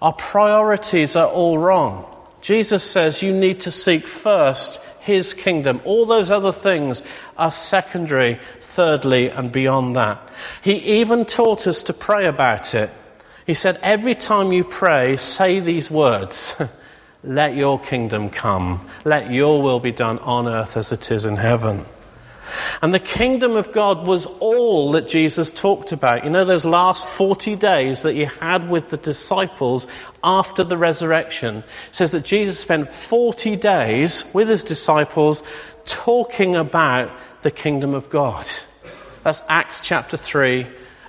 Our 0.00 0.14
priorities 0.14 1.14
are 1.14 1.28
all 1.28 1.58
wrong. 1.58 2.06
Jesus 2.40 2.82
says 2.82 3.22
you 3.22 3.32
need 3.32 3.60
to 3.60 3.70
seek 3.70 4.06
first 4.06 4.80
His 5.00 5.34
kingdom. 5.34 5.82
All 5.84 6.06
those 6.06 6.30
other 6.30 6.52
things 6.52 7.02
are 7.36 7.52
secondary, 7.52 8.40
thirdly, 8.60 9.28
and 9.28 9.52
beyond 9.52 9.96
that. 9.96 10.30
He 10.62 11.00
even 11.00 11.24
taught 11.24 11.66
us 11.66 11.84
to 11.84 11.92
pray 11.92 12.26
about 12.26 12.74
it. 12.74 12.90
He 13.46 13.54
said, 13.54 13.78
every 13.82 14.14
time 14.14 14.52
you 14.52 14.64
pray, 14.64 15.16
say 15.16 15.60
these 15.60 15.90
words. 15.90 16.54
Let 17.24 17.54
your 17.54 17.78
kingdom 17.78 18.30
come. 18.30 18.88
Let 19.04 19.30
your 19.30 19.62
will 19.62 19.78
be 19.78 19.92
done 19.92 20.18
on 20.18 20.48
earth 20.48 20.76
as 20.76 20.90
it 20.90 21.10
is 21.10 21.24
in 21.24 21.36
heaven. 21.36 21.84
And 22.82 22.92
the 22.92 22.98
kingdom 22.98 23.52
of 23.52 23.72
God 23.72 24.06
was 24.06 24.26
all 24.26 24.92
that 24.92 25.08
Jesus 25.08 25.50
talked 25.50 25.92
about. 25.92 26.24
You 26.24 26.30
know, 26.30 26.44
those 26.44 26.64
last 26.64 27.06
40 27.06 27.56
days 27.56 28.02
that 28.02 28.14
he 28.14 28.24
had 28.24 28.68
with 28.68 28.90
the 28.90 28.96
disciples 28.96 29.86
after 30.22 30.64
the 30.64 30.76
resurrection 30.76 31.64
says 31.92 32.12
that 32.12 32.24
Jesus 32.24 32.58
spent 32.58 32.90
40 32.90 33.56
days 33.56 34.24
with 34.34 34.48
his 34.48 34.64
disciples 34.64 35.44
talking 35.84 36.56
about 36.56 37.10
the 37.42 37.50
kingdom 37.50 37.94
of 37.94 38.10
God. 38.10 38.46
That's 39.24 39.42
Acts 39.48 39.80
chapter 39.80 40.16
3, 40.16 40.66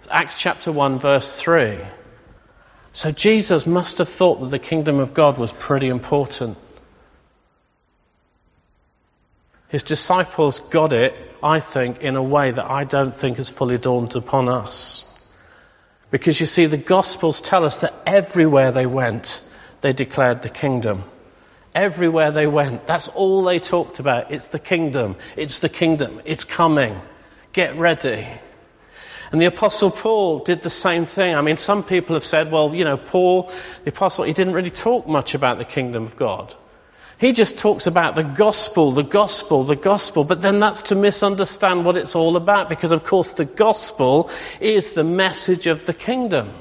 Acts 0.09 0.39
chapter 0.39 0.71
1 0.71 0.99
verse 0.99 1.41
3. 1.41 1.77
So 2.93 3.09
Jesus 3.09 3.65
must 3.65 3.97
have 3.97 4.07
thought 4.07 4.39
that 4.41 4.51
the 4.51 4.59
kingdom 4.59 4.99
of 4.99 5.15
God 5.15 5.39
was 5.39 5.51
pretty 5.51 5.87
important. 5.87 6.57
His 9.67 9.81
disciples 9.81 10.59
got 10.59 10.93
it, 10.93 11.17
I 11.41 11.59
think, 11.59 12.03
in 12.03 12.15
a 12.15 12.21
way 12.21 12.51
that 12.51 12.69
I 12.69 12.83
don't 12.83 13.15
think 13.15 13.37
has 13.37 13.49
fully 13.49 13.79
dawned 13.79 14.15
upon 14.15 14.47
us. 14.47 15.03
Because 16.11 16.39
you 16.39 16.45
see, 16.45 16.67
the 16.67 16.77
Gospels 16.77 17.41
tell 17.41 17.65
us 17.65 17.79
that 17.79 17.95
everywhere 18.05 18.71
they 18.71 18.85
went, 18.85 19.41
they 19.81 19.93
declared 19.93 20.43
the 20.43 20.49
kingdom. 20.49 21.01
Everywhere 21.73 22.29
they 22.29 22.45
went, 22.45 22.85
that's 22.85 23.07
all 23.07 23.43
they 23.43 23.57
talked 23.57 23.97
about. 23.97 24.31
It's 24.31 24.49
the 24.49 24.59
kingdom. 24.59 25.15
It's 25.35 25.57
the 25.57 25.69
kingdom. 25.69 26.21
It's 26.25 26.43
coming. 26.43 27.01
Get 27.51 27.75
ready. 27.75 28.27
And 29.33 29.41
the 29.41 29.47
apostle 29.47 29.89
Paul 29.89 30.39
did 30.39 30.61
the 30.61 30.69
same 30.69 31.07
thing. 31.07 31.33
I 31.33 31.41
mean, 31.41 31.57
some 31.57 31.83
people 31.83 32.15
have 32.15 32.23
said, 32.23 32.51
well, 32.51 32.75
you 32.75 32.83
know, 32.83 32.97
Paul, 32.97 33.51
the 33.83 33.89
apostle, 33.89 34.25
he 34.25 34.31
didn't 34.31 34.53
really 34.53 34.69
talk 34.69 35.07
much 35.07 35.33
about 35.33 35.57
the 35.57 35.65
kingdom 35.65 36.03
of 36.03 36.15
God. 36.15 36.53
He 37.17 37.31
just 37.31 37.57
talks 37.57 37.87
about 37.87 38.13
the 38.13 38.23
gospel, 38.23 38.91
the 38.91 39.01
gospel, 39.01 39.63
the 39.63 39.75
gospel, 39.75 40.23
but 40.23 40.43
then 40.43 40.59
that's 40.59 40.83
to 40.83 40.95
misunderstand 40.95 41.83
what 41.83 41.97
it's 41.97 42.15
all 42.15 42.37
about 42.37 42.69
because 42.69 42.91
of 42.91 43.05
course 43.05 43.33
the 43.33 43.45
gospel 43.45 44.29
is 44.59 44.93
the 44.93 45.03
message 45.03 45.65
of 45.65 45.83
the 45.87 45.95
kingdom. 45.95 46.51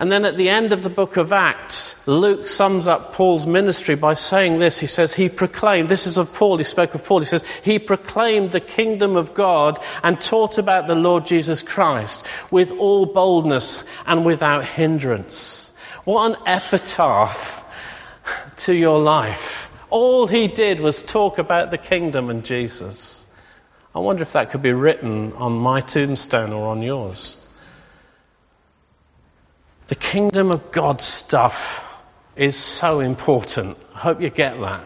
And 0.00 0.10
then 0.10 0.24
at 0.24 0.38
the 0.38 0.48
end 0.48 0.72
of 0.72 0.82
the 0.82 0.88
book 0.88 1.18
of 1.18 1.30
Acts, 1.30 2.08
Luke 2.08 2.46
sums 2.46 2.88
up 2.88 3.12
Paul's 3.12 3.46
ministry 3.46 3.96
by 3.96 4.14
saying 4.14 4.58
this. 4.58 4.78
He 4.78 4.86
says, 4.86 5.12
he 5.12 5.28
proclaimed, 5.28 5.90
this 5.90 6.06
is 6.06 6.16
of 6.16 6.32
Paul, 6.32 6.56
he 6.56 6.64
spoke 6.64 6.94
of 6.94 7.04
Paul, 7.04 7.18
he 7.18 7.26
says, 7.26 7.44
he 7.62 7.78
proclaimed 7.78 8.50
the 8.50 8.60
kingdom 8.60 9.16
of 9.16 9.34
God 9.34 9.78
and 10.02 10.18
taught 10.18 10.56
about 10.56 10.86
the 10.86 10.94
Lord 10.94 11.26
Jesus 11.26 11.60
Christ 11.60 12.24
with 12.50 12.72
all 12.72 13.04
boldness 13.04 13.84
and 14.06 14.24
without 14.24 14.64
hindrance. 14.64 15.70
What 16.04 16.30
an 16.30 16.46
epitaph 16.46 17.62
to 18.56 18.74
your 18.74 19.00
life. 19.00 19.68
All 19.90 20.26
he 20.26 20.48
did 20.48 20.80
was 20.80 21.02
talk 21.02 21.36
about 21.36 21.70
the 21.70 21.78
kingdom 21.78 22.30
and 22.30 22.42
Jesus. 22.42 23.26
I 23.94 23.98
wonder 23.98 24.22
if 24.22 24.32
that 24.32 24.50
could 24.50 24.62
be 24.62 24.72
written 24.72 25.34
on 25.34 25.52
my 25.52 25.82
tombstone 25.82 26.54
or 26.54 26.68
on 26.68 26.80
yours. 26.80 27.36
The 29.90 29.96
kingdom 29.96 30.52
of 30.52 30.70
God 30.70 31.00
stuff 31.00 32.00
is 32.36 32.54
so 32.54 33.00
important. 33.00 33.76
I 33.92 33.98
hope 33.98 34.20
you 34.20 34.30
get 34.30 34.60
that. 34.60 34.84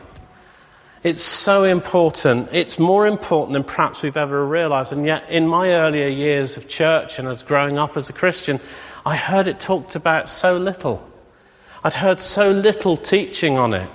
It's 1.03 1.23
so 1.23 1.65
important. 1.65 2.49
It's 2.53 2.79
more 2.79 3.07
important 3.07 3.53
than 3.53 3.65
perhaps 3.65 4.03
we've 4.03 4.17
ever 4.17 4.47
realized. 4.47 4.95
And 4.95 5.05
yet, 5.05 5.29
in 5.29 5.47
my 5.47 5.75
earlier 5.75 6.09
years 6.09 6.57
of 6.57 6.71
church 6.71 7.19
and 7.19 7.29
as 7.29 7.43
growing 7.43 7.77
up 7.77 7.99
as 7.99 8.09
a 8.09 8.15
Christian, 8.15 8.61
I 9.05 9.15
heard 9.15 9.47
it 9.47 9.61
talked 9.61 9.95
about 9.95 10.31
so 10.31 10.57
little. 10.57 11.07
I'd 11.85 11.93
heard 11.93 12.19
so 12.19 12.53
little 12.53 12.97
teaching 12.97 13.59
on 13.59 13.75
it. 13.75 13.91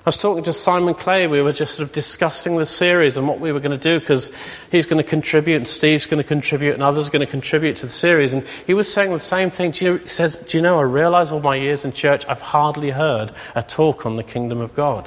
I 0.00 0.08
was 0.08 0.16
talking 0.16 0.44
to 0.44 0.54
Simon 0.54 0.94
Clay. 0.94 1.26
We 1.26 1.42
were 1.42 1.52
just 1.52 1.74
sort 1.74 1.86
of 1.86 1.94
discussing 1.94 2.56
the 2.56 2.64
series 2.64 3.18
and 3.18 3.28
what 3.28 3.38
we 3.38 3.52
were 3.52 3.60
going 3.60 3.78
to 3.78 3.82
do 3.82 4.00
because 4.00 4.32
he's 4.70 4.86
going 4.86 5.02
to 5.02 5.06
contribute 5.06 5.56
and 5.56 5.68
Steve's 5.68 6.06
going 6.06 6.22
to 6.22 6.26
contribute 6.26 6.72
and 6.72 6.82
others 6.82 7.08
are 7.08 7.10
going 7.10 7.26
to 7.26 7.30
contribute 7.30 7.78
to 7.78 7.86
the 7.86 7.92
series. 7.92 8.32
And 8.32 8.46
he 8.66 8.72
was 8.72 8.90
saying 8.90 9.12
the 9.12 9.20
same 9.20 9.50
thing. 9.50 9.74
You 9.76 9.92
know, 9.92 9.96
he 9.98 10.08
says, 10.08 10.36
do 10.36 10.56
you 10.56 10.62
know, 10.62 10.78
I 10.78 10.84
realize 10.84 11.32
all 11.32 11.40
my 11.40 11.56
years 11.56 11.84
in 11.84 11.92
church, 11.92 12.24
I've 12.26 12.40
hardly 12.40 12.88
heard 12.88 13.32
a 13.54 13.62
talk 13.62 14.06
on 14.06 14.14
the 14.14 14.22
kingdom 14.22 14.62
of 14.62 14.74
God. 14.74 15.06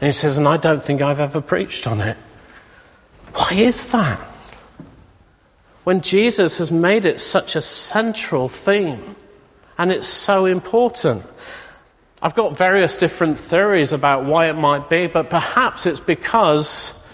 And 0.00 0.06
he 0.06 0.12
says, 0.12 0.38
and 0.38 0.48
I 0.48 0.56
don't 0.56 0.82
think 0.82 1.02
I've 1.02 1.20
ever 1.20 1.42
preached 1.42 1.86
on 1.86 2.00
it. 2.00 2.16
Why 3.34 3.50
is 3.52 3.92
that? 3.92 4.18
When 5.84 6.00
Jesus 6.00 6.56
has 6.58 6.72
made 6.72 7.04
it 7.04 7.20
such 7.20 7.56
a 7.56 7.60
central 7.60 8.48
theme 8.48 9.16
and 9.76 9.92
it's 9.92 10.08
so 10.08 10.46
important. 10.46 11.24
I've 12.24 12.34
got 12.34 12.56
various 12.56 12.96
different 12.96 13.36
theories 13.36 13.92
about 13.92 14.24
why 14.24 14.48
it 14.48 14.54
might 14.54 14.88
be, 14.88 15.08
but 15.08 15.28
perhaps 15.28 15.84
it's 15.84 16.00
because 16.00 17.06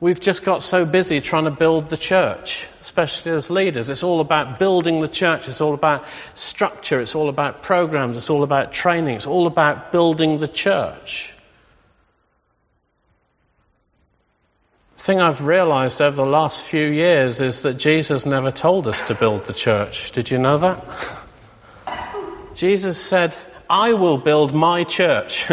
we've 0.00 0.18
just 0.18 0.42
got 0.42 0.62
so 0.62 0.86
busy 0.86 1.20
trying 1.20 1.44
to 1.44 1.50
build 1.50 1.90
the 1.90 1.98
church, 1.98 2.66
especially 2.80 3.32
as 3.32 3.50
leaders. 3.50 3.90
It's 3.90 4.02
all 4.02 4.20
about 4.20 4.58
building 4.58 5.02
the 5.02 5.08
church. 5.08 5.48
It's 5.48 5.60
all 5.60 5.74
about 5.74 6.06
structure. 6.32 6.98
It's 7.02 7.14
all 7.14 7.28
about 7.28 7.62
programs. 7.62 8.16
It's 8.16 8.30
all 8.30 8.42
about 8.42 8.72
training. 8.72 9.16
It's 9.16 9.26
all 9.26 9.46
about 9.46 9.92
building 9.92 10.38
the 10.38 10.48
church. 10.48 11.34
The 14.96 15.02
thing 15.02 15.20
I've 15.20 15.44
realized 15.44 16.00
over 16.00 16.16
the 16.16 16.24
last 16.24 16.62
few 16.62 16.86
years 16.86 17.42
is 17.42 17.64
that 17.64 17.74
Jesus 17.74 18.24
never 18.24 18.50
told 18.50 18.86
us 18.86 19.02
to 19.08 19.14
build 19.14 19.44
the 19.44 19.52
church. 19.52 20.12
Did 20.12 20.30
you 20.30 20.38
know 20.38 20.56
that? 20.56 20.86
Jesus 22.54 22.98
said, 22.98 23.34
I 23.72 23.94
will 23.94 24.18
build 24.18 24.54
my 24.54 24.84
church. 24.84 25.48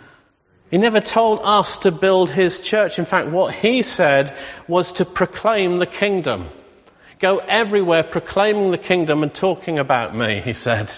he 0.72 0.78
never 0.78 1.00
told 1.00 1.38
us 1.44 1.76
to 1.78 1.92
build 1.92 2.28
his 2.28 2.60
church. 2.60 2.98
In 2.98 3.04
fact, 3.04 3.28
what 3.28 3.54
he 3.54 3.84
said 3.84 4.36
was 4.66 4.90
to 4.94 5.04
proclaim 5.04 5.78
the 5.78 5.86
kingdom. 5.86 6.48
Go 7.20 7.38
everywhere 7.38 8.02
proclaiming 8.02 8.72
the 8.72 8.78
kingdom 8.78 9.22
and 9.22 9.32
talking 9.32 9.78
about 9.78 10.16
me, 10.16 10.40
he 10.40 10.52
said, 10.52 10.92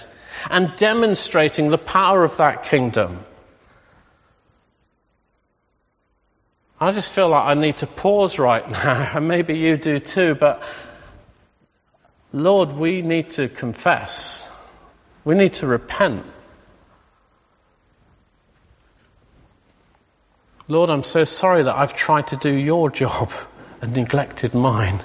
and 0.48 0.74
demonstrating 0.76 1.68
the 1.68 1.76
power 1.76 2.24
of 2.24 2.38
that 2.38 2.62
kingdom. 2.62 3.22
I 6.80 6.90
just 6.92 7.12
feel 7.12 7.28
like 7.28 7.44
I 7.44 7.52
need 7.52 7.76
to 7.78 7.86
pause 7.86 8.38
right 8.38 8.66
now, 8.70 9.12
and 9.16 9.28
maybe 9.28 9.58
you 9.58 9.76
do 9.76 9.98
too, 9.98 10.34
but 10.34 10.62
Lord, 12.32 12.72
we 12.72 13.02
need 13.02 13.28
to 13.32 13.50
confess. 13.50 14.50
We 15.22 15.34
need 15.34 15.52
to 15.54 15.66
repent. 15.66 16.24
Lord, 20.68 20.90
I'm 20.90 21.04
so 21.04 21.24
sorry 21.24 21.62
that 21.62 21.76
I've 21.76 21.94
tried 21.94 22.28
to 22.28 22.36
do 22.36 22.50
your 22.50 22.90
job 22.90 23.32
and 23.80 23.94
neglected 23.94 24.52
mine. 24.52 25.00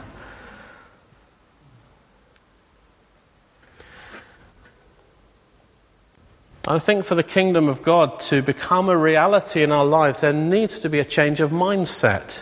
I 6.67 6.79
think 6.79 7.05
for 7.05 7.15
the 7.15 7.23
kingdom 7.23 7.69
of 7.69 7.83
God 7.83 8.19
to 8.21 8.41
become 8.41 8.89
a 8.89 8.97
reality 8.97 9.61
in 9.61 9.71
our 9.71 9.85
lives, 9.85 10.21
there 10.21 10.33
needs 10.33 10.79
to 10.79 10.89
be 10.89 10.99
a 10.99 11.05
change 11.05 11.41
of 11.41 11.51
mindset. 11.51 12.39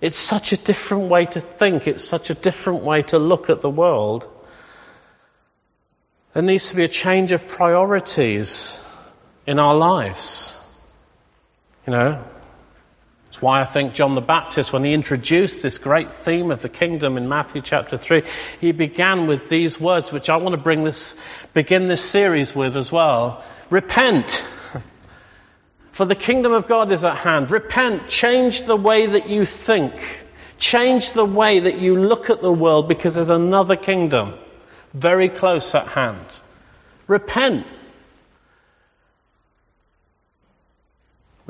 It's 0.00 0.18
such 0.18 0.52
a 0.52 0.56
different 0.56 1.04
way 1.04 1.26
to 1.26 1.40
think. 1.40 1.86
It's 1.86 2.04
such 2.04 2.30
a 2.30 2.34
different 2.34 2.82
way 2.82 3.02
to 3.02 3.18
look 3.18 3.50
at 3.50 3.60
the 3.60 3.70
world. 3.70 4.26
There 6.32 6.42
needs 6.42 6.70
to 6.70 6.76
be 6.76 6.84
a 6.84 6.88
change 6.88 7.32
of 7.32 7.46
priorities 7.46 8.82
in 9.46 9.58
our 9.58 9.74
lives. 9.74 10.58
You 11.86 11.92
know, 11.92 12.24
it's 13.30 13.40
why 13.40 13.60
I 13.60 13.64
think 13.64 13.94
John 13.94 14.16
the 14.16 14.20
Baptist, 14.20 14.72
when 14.72 14.82
he 14.82 14.92
introduced 14.92 15.62
this 15.62 15.78
great 15.78 16.12
theme 16.12 16.50
of 16.50 16.62
the 16.62 16.68
kingdom 16.68 17.16
in 17.16 17.28
Matthew 17.28 17.62
chapter 17.62 17.96
3, 17.96 18.24
he 18.60 18.72
began 18.72 19.28
with 19.28 19.48
these 19.48 19.80
words, 19.80 20.12
which 20.12 20.28
I 20.28 20.36
want 20.38 20.54
to 20.54 20.60
bring 20.60 20.82
this, 20.82 21.14
begin 21.54 21.86
this 21.86 22.02
series 22.02 22.56
with 22.56 22.76
as 22.76 22.90
well. 22.90 23.44
Repent. 23.70 24.44
For 25.92 26.04
the 26.06 26.16
kingdom 26.16 26.50
of 26.50 26.66
God 26.66 26.90
is 26.90 27.04
at 27.04 27.18
hand. 27.18 27.52
Repent. 27.52 28.08
Change 28.08 28.62
the 28.62 28.74
way 28.74 29.06
that 29.06 29.28
you 29.28 29.44
think. 29.44 29.94
Change 30.58 31.12
the 31.12 31.24
way 31.24 31.60
that 31.60 31.78
you 31.78 31.96
look 32.00 32.30
at 32.30 32.42
the 32.42 32.52
world 32.52 32.88
because 32.88 33.14
there's 33.14 33.30
another 33.30 33.76
kingdom 33.76 34.34
very 34.92 35.28
close 35.28 35.72
at 35.76 35.86
hand. 35.86 36.26
Repent. 37.06 37.64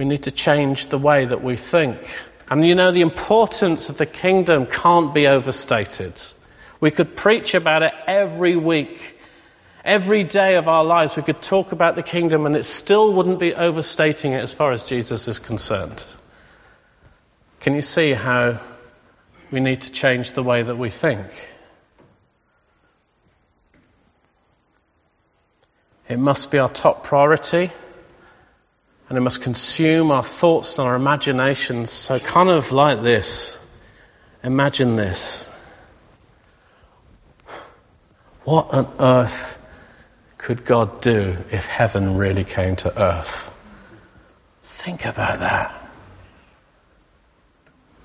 We 0.01 0.07
need 0.07 0.23
to 0.23 0.31
change 0.31 0.87
the 0.87 0.97
way 0.97 1.27
that 1.27 1.43
we 1.43 1.57
think. 1.57 1.99
And 2.49 2.67
you 2.67 2.75
know, 2.75 2.91
the 2.91 3.03
importance 3.03 3.91
of 3.91 3.99
the 3.99 4.07
kingdom 4.07 4.65
can't 4.65 5.13
be 5.13 5.27
overstated. 5.27 6.15
We 6.81 6.91
could 6.91 7.19
preach 7.19 7.53
about 7.55 7.83
it 7.83 7.93
every 8.07 8.57
week. 8.57 9.19
Every 9.85 10.25
day 10.25 10.55
of 10.55 10.69
our 10.69 10.85
lives, 10.85 11.17
we 11.17 11.23
could 11.23 11.43
talk 11.43 11.73
about 11.73 11.97
the 11.97 12.03
kingdom 12.03 12.47
and 12.47 12.57
it 12.57 12.65
still 12.65 13.13
wouldn't 13.13 13.41
be 13.41 13.55
overstating 13.55 14.33
it 14.33 14.39
as 14.39 14.55
far 14.55 14.73
as 14.73 14.85
Jesus 14.85 15.29
is 15.29 15.39
concerned. 15.39 16.03
Can 17.61 17.75
you 17.75 17.83
see 17.83 18.15
how 18.15 18.59
we 19.51 19.61
need 19.61 19.83
to 19.83 19.93
change 19.93 20.33
the 20.33 20.43
way 20.43 20.63
that 20.63 20.79
we 20.79 20.89
think? 20.89 21.27
It 26.09 26.19
must 26.19 26.51
be 26.51 26.59
our 26.59 26.71
top 26.71 27.05
priority 27.05 27.71
and 29.11 29.19
it 29.19 29.23
must 29.23 29.43
consume 29.43 30.13
our 30.13 30.23
thoughts 30.23 30.79
and 30.79 30.87
our 30.87 30.95
imaginations. 30.95 31.91
So, 31.91 32.21
kind 32.21 32.49
of 32.49 32.71
like 32.71 33.03
this. 33.03 33.59
Imagine 34.45 34.95
this. 34.95 35.51
What 38.45 38.73
on 38.73 38.89
earth 39.01 39.59
could 40.39 40.65
God 40.65 41.03
do 41.03 41.37
if 41.51 41.67
heaven 41.67 42.17
really 42.17 42.45
came 42.45 42.77
to 42.77 43.03
earth? 43.03 43.53
Think 44.63 45.05
about 45.05 45.41
that. 45.41 45.73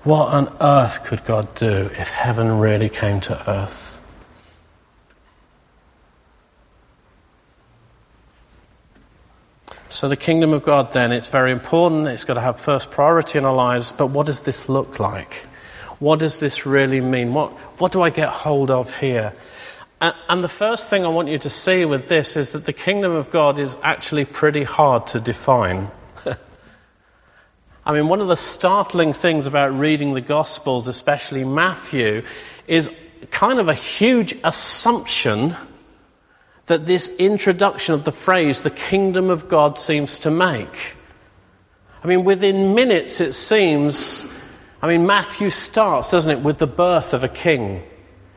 What 0.02 0.34
on 0.34 0.56
earth 0.60 1.04
could 1.04 1.24
God 1.24 1.54
do 1.54 1.88
if 1.96 2.10
heaven 2.10 2.58
really 2.58 2.88
came 2.88 3.20
to 3.22 3.50
earth? 3.50 3.95
So 9.88 10.08
the 10.08 10.16
kingdom 10.16 10.52
of 10.52 10.64
God 10.64 10.92
then, 10.92 11.12
it's 11.12 11.28
very 11.28 11.52
important. 11.52 12.08
It's 12.08 12.24
got 12.24 12.34
to 12.34 12.40
have 12.40 12.58
first 12.58 12.90
priority 12.90 13.38
in 13.38 13.44
our 13.44 13.54
lives. 13.54 13.92
But 13.92 14.08
what 14.08 14.26
does 14.26 14.40
this 14.40 14.68
look 14.68 14.98
like? 14.98 15.46
What 16.00 16.18
does 16.18 16.40
this 16.40 16.66
really 16.66 17.00
mean? 17.00 17.32
What, 17.32 17.52
what 17.78 17.92
do 17.92 18.02
I 18.02 18.10
get 18.10 18.28
hold 18.28 18.70
of 18.70 18.96
here? 18.98 19.32
And 20.00 20.44
the 20.44 20.48
first 20.48 20.90
thing 20.90 21.04
I 21.06 21.08
want 21.08 21.28
you 21.28 21.38
to 21.38 21.50
see 21.50 21.84
with 21.84 22.08
this 22.08 22.36
is 22.36 22.52
that 22.52 22.66
the 22.66 22.72
kingdom 22.72 23.12
of 23.12 23.30
God 23.30 23.58
is 23.58 23.78
actually 23.82 24.26
pretty 24.26 24.62
hard 24.62 25.06
to 25.08 25.20
define. 25.20 25.90
I 27.86 27.92
mean, 27.94 28.08
one 28.08 28.20
of 28.20 28.28
the 28.28 28.36
startling 28.36 29.14
things 29.14 29.46
about 29.46 29.78
reading 29.78 30.12
the 30.12 30.20
Gospels, 30.20 30.88
especially 30.88 31.44
Matthew, 31.44 32.24
is 32.66 32.90
kind 33.30 33.58
of 33.58 33.68
a 33.68 33.74
huge 33.74 34.36
assumption 34.44 35.56
that 36.66 36.84
this 36.84 37.08
introduction 37.16 37.94
of 37.94 38.04
the 38.04 38.12
phrase, 38.12 38.62
the 38.62 38.70
kingdom 38.70 39.30
of 39.30 39.48
God, 39.48 39.78
seems 39.78 40.20
to 40.20 40.30
make. 40.30 40.96
I 42.02 42.08
mean, 42.08 42.24
within 42.24 42.74
minutes 42.74 43.20
it 43.20 43.32
seems, 43.32 44.24
I 44.82 44.88
mean, 44.88 45.06
Matthew 45.06 45.50
starts, 45.50 46.10
doesn't 46.10 46.30
it, 46.30 46.40
with 46.40 46.58
the 46.58 46.66
birth 46.66 47.14
of 47.14 47.24
a 47.24 47.28
king. 47.28 47.82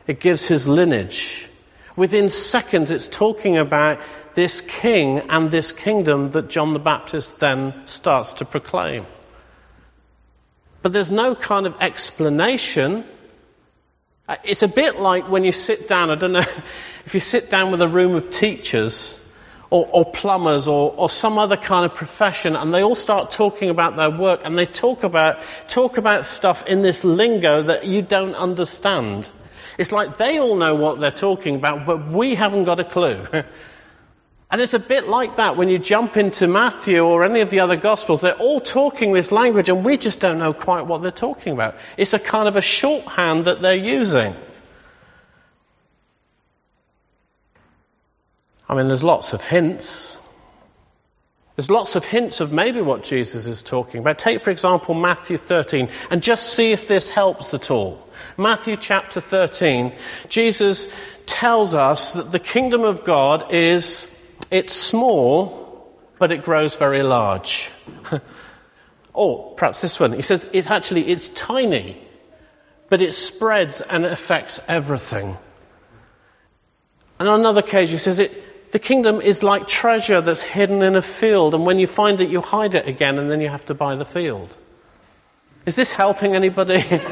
It 0.06 0.20
gives 0.20 0.46
his 0.46 0.66
lineage. 0.66 1.48
Within 1.96 2.28
seconds 2.28 2.90
it's 2.90 3.08
talking 3.08 3.58
about 3.58 4.00
this 4.34 4.60
king 4.60 5.18
and 5.28 5.50
this 5.50 5.72
kingdom 5.72 6.30
that 6.30 6.48
John 6.48 6.72
the 6.72 6.78
Baptist 6.78 7.40
then 7.40 7.86
starts 7.86 8.34
to 8.34 8.44
proclaim. 8.44 9.06
But 10.82 10.92
there's 10.92 11.10
no 11.10 11.34
kind 11.34 11.66
of 11.66 11.76
explanation. 11.80 13.04
Uh, 14.30 14.36
it's 14.44 14.62
a 14.62 14.68
bit 14.68 15.00
like 15.00 15.28
when 15.28 15.42
you 15.42 15.50
sit 15.50 15.88
down, 15.88 16.08
I 16.08 16.14
don't 16.14 16.30
know, 16.30 16.38
if 17.04 17.14
you 17.14 17.18
sit 17.18 17.50
down 17.50 17.72
with 17.72 17.82
a 17.82 17.88
room 17.88 18.14
of 18.14 18.30
teachers 18.30 19.18
or, 19.70 19.88
or 19.90 20.04
plumbers 20.04 20.68
or, 20.68 20.94
or, 20.96 21.10
some 21.10 21.36
other 21.36 21.56
kind 21.56 21.84
of 21.84 21.96
profession 21.96 22.54
and 22.54 22.72
they 22.72 22.84
all 22.84 22.94
start 22.94 23.32
talking 23.32 23.70
about 23.70 23.96
their 23.96 24.08
work 24.08 24.42
and 24.44 24.56
they 24.56 24.66
talk 24.66 25.02
about, 25.02 25.40
talk 25.66 25.98
about 25.98 26.26
stuff 26.26 26.64
in 26.68 26.80
this 26.80 27.02
lingo 27.02 27.62
that 27.62 27.84
you 27.84 28.02
don't 28.02 28.36
understand. 28.36 29.28
It's 29.78 29.90
like 29.90 30.16
they 30.16 30.38
all 30.38 30.54
know 30.54 30.76
what 30.76 31.00
they're 31.00 31.10
talking 31.10 31.56
about, 31.56 31.84
but 31.84 32.06
we 32.06 32.36
haven't 32.36 32.66
got 32.66 32.78
a 32.78 32.84
clue. 32.84 33.26
And 34.50 34.60
it's 34.60 34.74
a 34.74 34.80
bit 34.80 35.06
like 35.06 35.36
that 35.36 35.56
when 35.56 35.68
you 35.68 35.78
jump 35.78 36.16
into 36.16 36.48
Matthew 36.48 37.04
or 37.04 37.24
any 37.24 37.40
of 37.40 37.50
the 37.50 37.60
other 37.60 37.76
Gospels. 37.76 38.20
They're 38.20 38.34
all 38.34 38.60
talking 38.60 39.12
this 39.12 39.30
language 39.30 39.68
and 39.68 39.84
we 39.84 39.96
just 39.96 40.18
don't 40.18 40.40
know 40.40 40.52
quite 40.52 40.86
what 40.86 41.02
they're 41.02 41.12
talking 41.12 41.52
about. 41.52 41.76
It's 41.96 42.14
a 42.14 42.18
kind 42.18 42.48
of 42.48 42.56
a 42.56 42.60
shorthand 42.60 43.44
that 43.44 43.62
they're 43.62 43.74
using. 43.74 44.34
I 48.68 48.74
mean, 48.74 48.88
there's 48.88 49.04
lots 49.04 49.34
of 49.34 49.42
hints. 49.42 50.18
There's 51.54 51.70
lots 51.70 51.94
of 51.94 52.04
hints 52.04 52.40
of 52.40 52.52
maybe 52.52 52.80
what 52.80 53.04
Jesus 53.04 53.46
is 53.46 53.62
talking 53.62 54.00
about. 54.00 54.18
Take, 54.18 54.42
for 54.42 54.50
example, 54.50 54.94
Matthew 54.94 55.36
13 55.36 55.90
and 56.10 56.22
just 56.22 56.54
see 56.54 56.72
if 56.72 56.88
this 56.88 57.08
helps 57.08 57.54
at 57.54 57.70
all. 57.70 58.04
Matthew 58.36 58.76
chapter 58.76 59.20
13, 59.20 59.92
Jesus 60.28 60.92
tells 61.26 61.74
us 61.76 62.14
that 62.14 62.32
the 62.32 62.38
kingdom 62.40 62.82
of 62.82 63.04
God 63.04 63.52
is 63.52 64.16
it's 64.50 64.74
small, 64.74 65.92
but 66.18 66.32
it 66.32 66.42
grows 66.44 66.76
very 66.76 67.02
large. 67.02 67.70
or 68.12 68.20
oh, 69.14 69.54
perhaps 69.56 69.80
this 69.80 69.98
one. 69.98 70.12
He 70.12 70.22
says 70.22 70.48
it's 70.52 70.70
actually, 70.70 71.08
it's 71.08 71.28
tiny, 71.30 72.00
but 72.88 73.02
it 73.02 73.12
spreads 73.12 73.80
and 73.80 74.04
it 74.04 74.12
affects 74.12 74.60
everything. 74.68 75.36
And 77.18 77.28
on 77.28 77.40
another 77.40 77.60
occasion, 77.60 77.94
he 77.94 77.98
says 77.98 78.18
it, 78.18 78.72
the 78.72 78.78
kingdom 78.78 79.20
is 79.20 79.42
like 79.42 79.66
treasure 79.66 80.20
that's 80.20 80.42
hidden 80.42 80.82
in 80.82 80.96
a 80.96 81.02
field, 81.02 81.54
and 81.54 81.66
when 81.66 81.78
you 81.78 81.86
find 81.86 82.20
it, 82.20 82.30
you 82.30 82.40
hide 82.40 82.74
it 82.74 82.86
again, 82.86 83.18
and 83.18 83.30
then 83.30 83.40
you 83.40 83.48
have 83.48 83.64
to 83.66 83.74
buy 83.74 83.96
the 83.96 84.04
field. 84.04 84.56
Is 85.66 85.76
this 85.76 85.92
helping 85.92 86.34
anybody? 86.34 86.76
and 86.88 87.02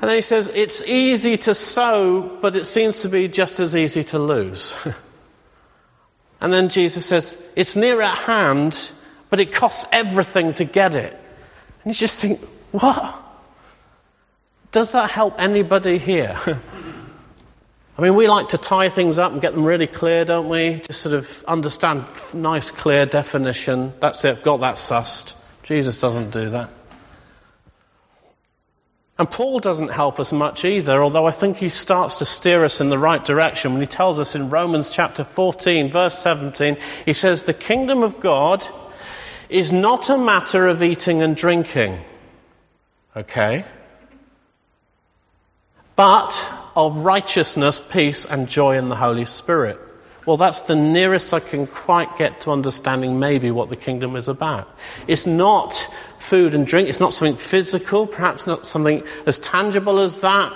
then 0.00 0.16
he 0.16 0.22
says, 0.22 0.48
it's 0.48 0.82
easy 0.82 1.36
to 1.38 1.54
sow, 1.54 2.20
but 2.20 2.56
it 2.56 2.64
seems 2.64 3.02
to 3.02 3.08
be 3.08 3.28
just 3.28 3.60
as 3.60 3.76
easy 3.76 4.04
to 4.04 4.18
lose. 4.18 4.76
And 6.40 6.52
then 6.52 6.68
Jesus 6.68 7.04
says, 7.04 7.42
it's 7.54 7.76
near 7.76 8.00
at 8.00 8.16
hand, 8.16 8.90
but 9.30 9.40
it 9.40 9.52
costs 9.52 9.86
everything 9.92 10.54
to 10.54 10.64
get 10.64 10.94
it. 10.94 11.12
And 11.12 11.94
you 11.94 11.94
just 11.94 12.20
think, 12.20 12.40
what? 12.72 13.14
Does 14.72 14.92
that 14.92 15.10
help 15.10 15.40
anybody 15.40 15.98
here? 15.98 16.38
I 17.98 18.02
mean, 18.02 18.14
we 18.14 18.28
like 18.28 18.48
to 18.48 18.58
tie 18.58 18.90
things 18.90 19.18
up 19.18 19.32
and 19.32 19.40
get 19.40 19.54
them 19.54 19.64
really 19.64 19.86
clear, 19.86 20.26
don't 20.26 20.50
we? 20.50 20.80
Just 20.86 21.00
sort 21.00 21.14
of 21.14 21.44
understand 21.48 22.04
nice, 22.34 22.70
clear 22.70 23.06
definition. 23.06 23.94
That's 24.00 24.22
it, 24.26 24.30
I've 24.30 24.42
got 24.42 24.60
that 24.60 24.74
sussed. 24.74 25.34
Jesus 25.62 25.98
doesn't 25.98 26.30
do 26.30 26.50
that. 26.50 26.68
And 29.18 29.30
Paul 29.30 29.60
doesn't 29.60 29.88
help 29.88 30.20
us 30.20 30.30
much 30.30 30.64
either, 30.66 31.02
although 31.02 31.26
I 31.26 31.30
think 31.30 31.56
he 31.56 31.70
starts 31.70 32.16
to 32.16 32.26
steer 32.26 32.64
us 32.64 32.82
in 32.82 32.90
the 32.90 32.98
right 32.98 33.24
direction 33.24 33.72
when 33.72 33.80
he 33.80 33.86
tells 33.86 34.20
us 34.20 34.34
in 34.34 34.50
Romans 34.50 34.90
chapter 34.90 35.24
14, 35.24 35.90
verse 35.90 36.18
17, 36.18 36.76
he 37.06 37.14
says, 37.14 37.44
The 37.44 37.54
kingdom 37.54 38.02
of 38.02 38.20
God 38.20 38.66
is 39.48 39.72
not 39.72 40.10
a 40.10 40.18
matter 40.18 40.66
of 40.66 40.82
eating 40.82 41.22
and 41.22 41.34
drinking. 41.34 41.98
Okay? 43.16 43.64
But 45.94 46.52
of 46.74 46.98
righteousness, 46.98 47.80
peace, 47.80 48.26
and 48.26 48.50
joy 48.50 48.76
in 48.76 48.90
the 48.90 48.96
Holy 48.96 49.24
Spirit. 49.24 49.80
Well, 50.26 50.36
that's 50.36 50.62
the 50.62 50.74
nearest 50.74 51.32
I 51.32 51.38
can 51.38 51.68
quite 51.68 52.18
get 52.18 52.40
to 52.42 52.50
understanding 52.50 53.20
maybe 53.20 53.52
what 53.52 53.68
the 53.68 53.76
kingdom 53.76 54.16
is 54.16 54.26
about. 54.26 54.68
It's 55.06 55.24
not 55.24 55.74
food 56.18 56.54
and 56.54 56.66
drink. 56.66 56.88
It's 56.88 56.98
not 56.98 57.14
something 57.14 57.36
physical, 57.36 58.08
perhaps 58.08 58.44
not 58.44 58.66
something 58.66 59.04
as 59.24 59.38
tangible 59.38 60.00
as 60.00 60.22
that. 60.22 60.52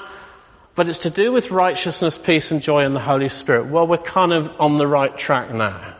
But 0.74 0.88
it's 0.88 0.98
to 1.00 1.10
do 1.10 1.30
with 1.30 1.52
righteousness, 1.52 2.18
peace, 2.18 2.50
and 2.50 2.60
joy 2.60 2.84
in 2.84 2.94
the 2.94 3.00
Holy 3.00 3.28
Spirit. 3.28 3.66
Well, 3.66 3.86
we're 3.86 3.98
kind 3.98 4.32
of 4.32 4.60
on 4.60 4.76
the 4.76 4.88
right 4.88 5.16
track 5.16 5.54
now. 5.54 5.96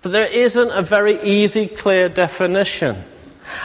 But 0.00 0.12
there 0.12 0.30
isn't 0.30 0.70
a 0.70 0.82
very 0.82 1.22
easy, 1.22 1.66
clear 1.66 2.08
definition. 2.08 2.96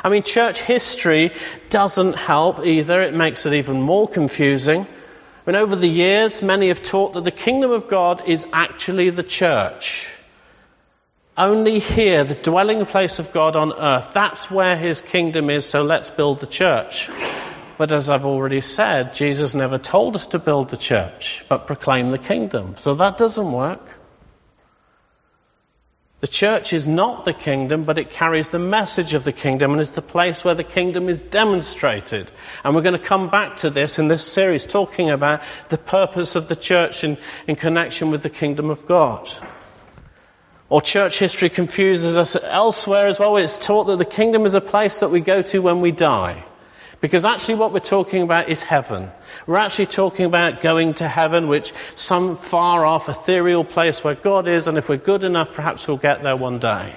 I 0.04 0.10
mean, 0.10 0.24
church 0.24 0.60
history 0.60 1.32
doesn't 1.70 2.16
help 2.16 2.66
either. 2.66 3.02
It 3.02 3.14
makes 3.14 3.46
it 3.46 3.54
even 3.54 3.82
more 3.82 4.08
confusing. 4.08 4.88
And 5.48 5.56
over 5.56 5.76
the 5.76 5.88
years, 5.88 6.42
many 6.42 6.68
have 6.68 6.84
taught 6.84 7.14
that 7.14 7.24
the 7.24 7.32
kingdom 7.32 7.72
of 7.72 7.88
God 7.88 8.28
is 8.28 8.46
actually 8.54 9.10
the 9.10 9.24
church. 9.24 10.08
Only 11.36 11.80
here, 11.80 12.24
the 12.24 12.36
dwelling 12.36 12.86
place 12.86 13.20
of 13.20 13.32
God 13.34 13.56
on 13.56 13.74
earth, 13.74 14.14
that's 14.14 14.52
where 14.52 14.76
his 14.76 15.02
kingdom 15.02 15.50
is, 15.50 15.66
so 15.66 15.84
let's 15.84 16.10
build 16.10 16.40
the 16.40 16.46
church. 16.46 17.10
But 17.78 17.92
as 17.92 18.10
I've 18.10 18.26
already 18.26 18.62
said, 18.62 19.16
Jesus 19.16 19.56
never 19.56 19.80
told 19.80 20.16
us 20.16 20.28
to 20.28 20.40
build 20.40 20.70
the 20.70 20.78
church, 20.78 21.44
but 21.50 21.66
proclaim 21.66 22.12
the 22.12 22.20
kingdom. 22.20 22.76
So 22.78 22.94
that 22.96 23.18
doesn't 23.18 23.52
work. 23.52 23.82
The 26.22 26.28
church 26.28 26.72
is 26.72 26.88
not 26.88 27.26
the 27.26 27.34
kingdom, 27.34 27.84
but 27.84 27.98
it 27.98 28.12
carries 28.12 28.50
the 28.52 28.60
message 28.60 29.16
of 29.16 29.24
the 29.24 29.32
kingdom 29.32 29.72
and 29.72 29.82
is 29.82 29.92
the 29.92 30.04
place 30.04 30.46
where 30.46 30.54
the 30.54 30.64
kingdom 30.64 31.10
is 31.10 31.24
demonstrated. 31.24 32.32
And 32.64 32.76
we're 32.76 32.84
going 32.84 32.98
to 32.98 33.04
come 33.04 33.32
back 33.32 33.58
to 33.58 33.72
this 33.72 33.98
in 33.98 34.08
this 34.08 34.24
series, 34.24 34.64
talking 34.64 35.10
about 35.10 35.42
the 35.70 35.80
purpose 35.80 36.36
of 36.36 36.48
the 36.48 36.56
church 36.56 37.04
in, 37.04 37.18
in 37.48 37.56
connection 37.56 38.12
with 38.12 38.22
the 38.22 38.30
kingdom 38.30 38.70
of 38.70 38.86
God. 38.86 39.28
Or 40.70 40.80
church 40.80 41.18
history 41.18 41.50
confuses 41.50 42.16
us 42.16 42.36
elsewhere 42.36 43.08
as 43.08 43.20
well. 43.20 43.36
It's 43.38 43.58
taught 43.58 43.86
that 43.86 43.98
the 43.98 44.06
kingdom 44.06 44.46
is 44.46 44.54
a 44.54 44.62
place 44.62 45.00
that 45.00 45.10
we 45.10 45.22
go 45.22 45.42
to 45.42 45.60
when 45.60 45.82
we 45.82 45.92
die. 45.92 46.46
Because 47.02 47.26
actually 47.26 47.56
what 47.56 47.74
we're 47.74 47.80
talking 47.80 48.22
about 48.22 48.48
is 48.48 48.62
heaven. 48.62 49.12
We're 49.48 49.58
actually 49.58 49.88
talking 49.88 50.28
about 50.28 50.62
going 50.62 50.94
to 50.96 51.08
heaven, 51.08 51.48
which 51.48 51.74
some 51.96 52.38
far 52.38 52.86
off 52.86 53.10
ethereal 53.10 53.64
place 53.64 54.04
where 54.04 54.14
God 54.14 54.48
is, 54.48 54.68
and 54.68 54.78
if 54.78 54.88
we're 54.88 54.98
good 54.98 55.24
enough, 55.24 55.52
perhaps 55.52 55.88
we'll 55.88 55.98
get 55.98 56.22
there 56.22 56.36
one 56.36 56.60
day. 56.60 56.96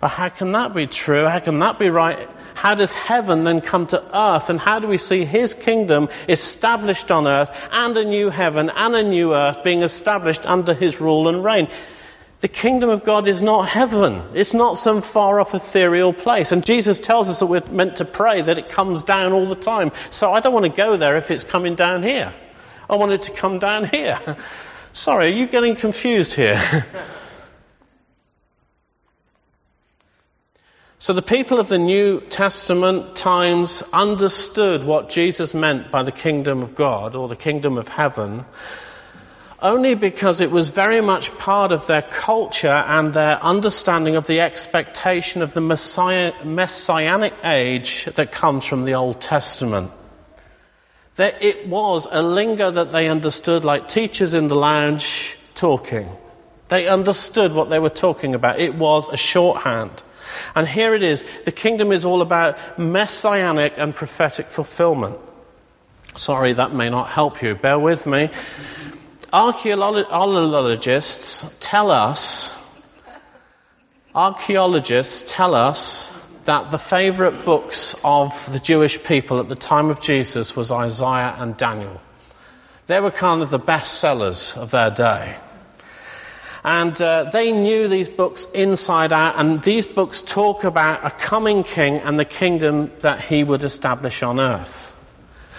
But 0.00 0.08
how 0.08 0.28
can 0.28 0.52
that 0.52 0.74
be 0.74 0.88
true? 0.88 1.24
How 1.24 1.38
can 1.38 1.60
that 1.60 1.78
be 1.78 1.88
right? 1.88 2.28
How 2.54 2.74
does 2.74 2.92
heaven 2.92 3.44
then 3.44 3.60
come 3.60 3.86
to 3.86 4.02
earth? 4.14 4.50
And 4.50 4.58
how 4.58 4.80
do 4.80 4.88
we 4.88 4.98
see 4.98 5.24
his 5.24 5.54
kingdom 5.54 6.08
established 6.28 7.10
on 7.10 7.26
earth 7.26 7.68
and 7.72 7.96
a 7.96 8.04
new 8.04 8.28
heaven 8.28 8.70
and 8.70 8.94
a 8.94 9.02
new 9.02 9.34
earth 9.34 9.62
being 9.64 9.82
established 9.82 10.44
under 10.44 10.74
his 10.74 11.00
rule 11.00 11.28
and 11.28 11.44
reign? 11.44 11.68
The 12.44 12.48
kingdom 12.48 12.90
of 12.90 13.04
God 13.04 13.26
is 13.26 13.40
not 13.40 13.66
heaven. 13.66 14.22
It's 14.34 14.52
not 14.52 14.76
some 14.76 15.00
far 15.00 15.40
off 15.40 15.54
ethereal 15.54 16.12
place. 16.12 16.52
And 16.52 16.62
Jesus 16.62 17.00
tells 17.00 17.30
us 17.30 17.38
that 17.38 17.46
we're 17.46 17.64
meant 17.70 17.96
to 17.96 18.04
pray 18.04 18.42
that 18.42 18.58
it 18.58 18.68
comes 18.68 19.02
down 19.02 19.32
all 19.32 19.46
the 19.46 19.54
time. 19.54 19.92
So 20.10 20.30
I 20.30 20.40
don't 20.40 20.52
want 20.52 20.66
to 20.66 20.82
go 20.82 20.98
there 20.98 21.16
if 21.16 21.30
it's 21.30 21.42
coming 21.42 21.74
down 21.74 22.02
here. 22.02 22.34
I 22.90 22.96
want 22.96 23.12
it 23.12 23.22
to 23.22 23.30
come 23.30 23.60
down 23.60 23.86
here. 23.86 24.20
Sorry, 24.92 25.28
are 25.28 25.34
you 25.34 25.46
getting 25.46 25.74
confused 25.74 26.34
here? 26.34 26.84
so 30.98 31.14
the 31.14 31.22
people 31.22 31.60
of 31.60 31.70
the 31.70 31.78
New 31.78 32.20
Testament 32.20 33.16
times 33.16 33.82
understood 33.90 34.84
what 34.84 35.08
Jesus 35.08 35.54
meant 35.54 35.90
by 35.90 36.02
the 36.02 36.12
kingdom 36.12 36.62
of 36.62 36.74
God 36.74 37.16
or 37.16 37.26
the 37.26 37.36
kingdom 37.36 37.78
of 37.78 37.88
heaven 37.88 38.44
only 39.64 39.94
because 39.94 40.42
it 40.42 40.50
was 40.50 40.68
very 40.68 41.00
much 41.00 41.36
part 41.38 41.72
of 41.72 41.86
their 41.86 42.02
culture 42.02 42.68
and 42.68 43.14
their 43.14 43.42
understanding 43.42 44.14
of 44.14 44.26
the 44.26 44.42
expectation 44.42 45.40
of 45.40 45.54
the 45.54 45.62
messianic 45.62 47.32
age 47.42 48.04
that 48.16 48.30
comes 48.30 48.66
from 48.66 48.84
the 48.84 48.94
Old 48.94 49.22
Testament. 49.22 49.90
That 51.16 51.42
it 51.42 51.66
was 51.66 52.06
a 52.10 52.22
lingo 52.22 52.72
that 52.72 52.92
they 52.92 53.08
understood 53.08 53.64
like 53.64 53.88
teachers 53.88 54.34
in 54.34 54.48
the 54.48 54.54
lounge 54.54 55.38
talking. 55.54 56.10
They 56.68 56.86
understood 56.86 57.54
what 57.54 57.70
they 57.70 57.78
were 57.78 57.88
talking 57.88 58.34
about. 58.34 58.60
It 58.60 58.74
was 58.74 59.08
a 59.08 59.16
shorthand. 59.16 60.02
And 60.54 60.68
here 60.68 60.94
it 60.94 61.02
is. 61.02 61.24
The 61.46 61.52
kingdom 61.52 61.90
is 61.90 62.04
all 62.04 62.20
about 62.20 62.78
messianic 62.78 63.74
and 63.78 63.94
prophetic 63.94 64.48
fulfillment. 64.50 65.16
Sorry, 66.16 66.52
that 66.52 66.74
may 66.74 66.90
not 66.90 67.08
help 67.08 67.42
you. 67.42 67.54
Bear 67.54 67.78
with 67.78 68.06
me. 68.06 68.28
Archaeologists 69.34 71.58
tell 71.58 71.90
us, 71.90 72.56
archaeologists 74.14 75.34
tell 75.34 75.56
us 75.56 76.14
that 76.44 76.70
the 76.70 76.78
favorite 76.78 77.44
books 77.44 77.96
of 78.04 78.52
the 78.52 78.60
Jewish 78.60 79.02
people 79.02 79.40
at 79.40 79.48
the 79.48 79.56
time 79.56 79.90
of 79.90 80.00
Jesus 80.00 80.54
was 80.54 80.70
Isaiah 80.70 81.34
and 81.36 81.56
Daniel. 81.56 82.00
They 82.86 83.00
were 83.00 83.10
kind 83.10 83.42
of 83.42 83.50
the 83.50 83.58
best 83.58 83.94
sellers 83.94 84.56
of 84.56 84.70
their 84.70 84.90
day. 84.90 85.34
And 86.62 87.02
uh, 87.02 87.30
they 87.32 87.50
knew 87.50 87.88
these 87.88 88.08
books 88.08 88.46
inside 88.54 89.12
out, 89.12 89.34
and 89.36 89.60
these 89.64 89.84
books 89.84 90.22
talk 90.22 90.62
about 90.62 91.04
a 91.04 91.10
coming 91.10 91.64
king 91.64 91.96
and 91.96 92.16
the 92.16 92.24
kingdom 92.24 92.92
that 93.00 93.20
he 93.20 93.42
would 93.42 93.64
establish 93.64 94.22
on 94.22 94.38
earth. 94.38 94.93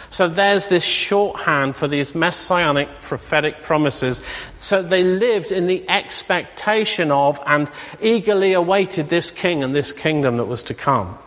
So 0.10 0.28
there's 0.28 0.68
this 0.68 0.84
shorthand 0.84 1.76
for 1.76 1.88
these 1.88 2.16
messianic 2.16 3.02
prophetic 3.02 3.64
promises. 3.64 4.22
So 4.58 4.82
they 4.82 5.04
lived 5.04 5.52
in 5.52 5.68
the 5.68 5.90
expectation 5.90 7.12
of 7.12 7.40
and 7.46 7.70
eagerly 8.02 8.54
awaited 8.54 9.10
this 9.10 9.32
king 9.32 9.64
and 9.64 9.76
this 9.76 9.92
kingdom 9.92 10.38
that 10.38 10.46
was 10.46 10.64
to 10.64 10.74
come. 10.74 11.18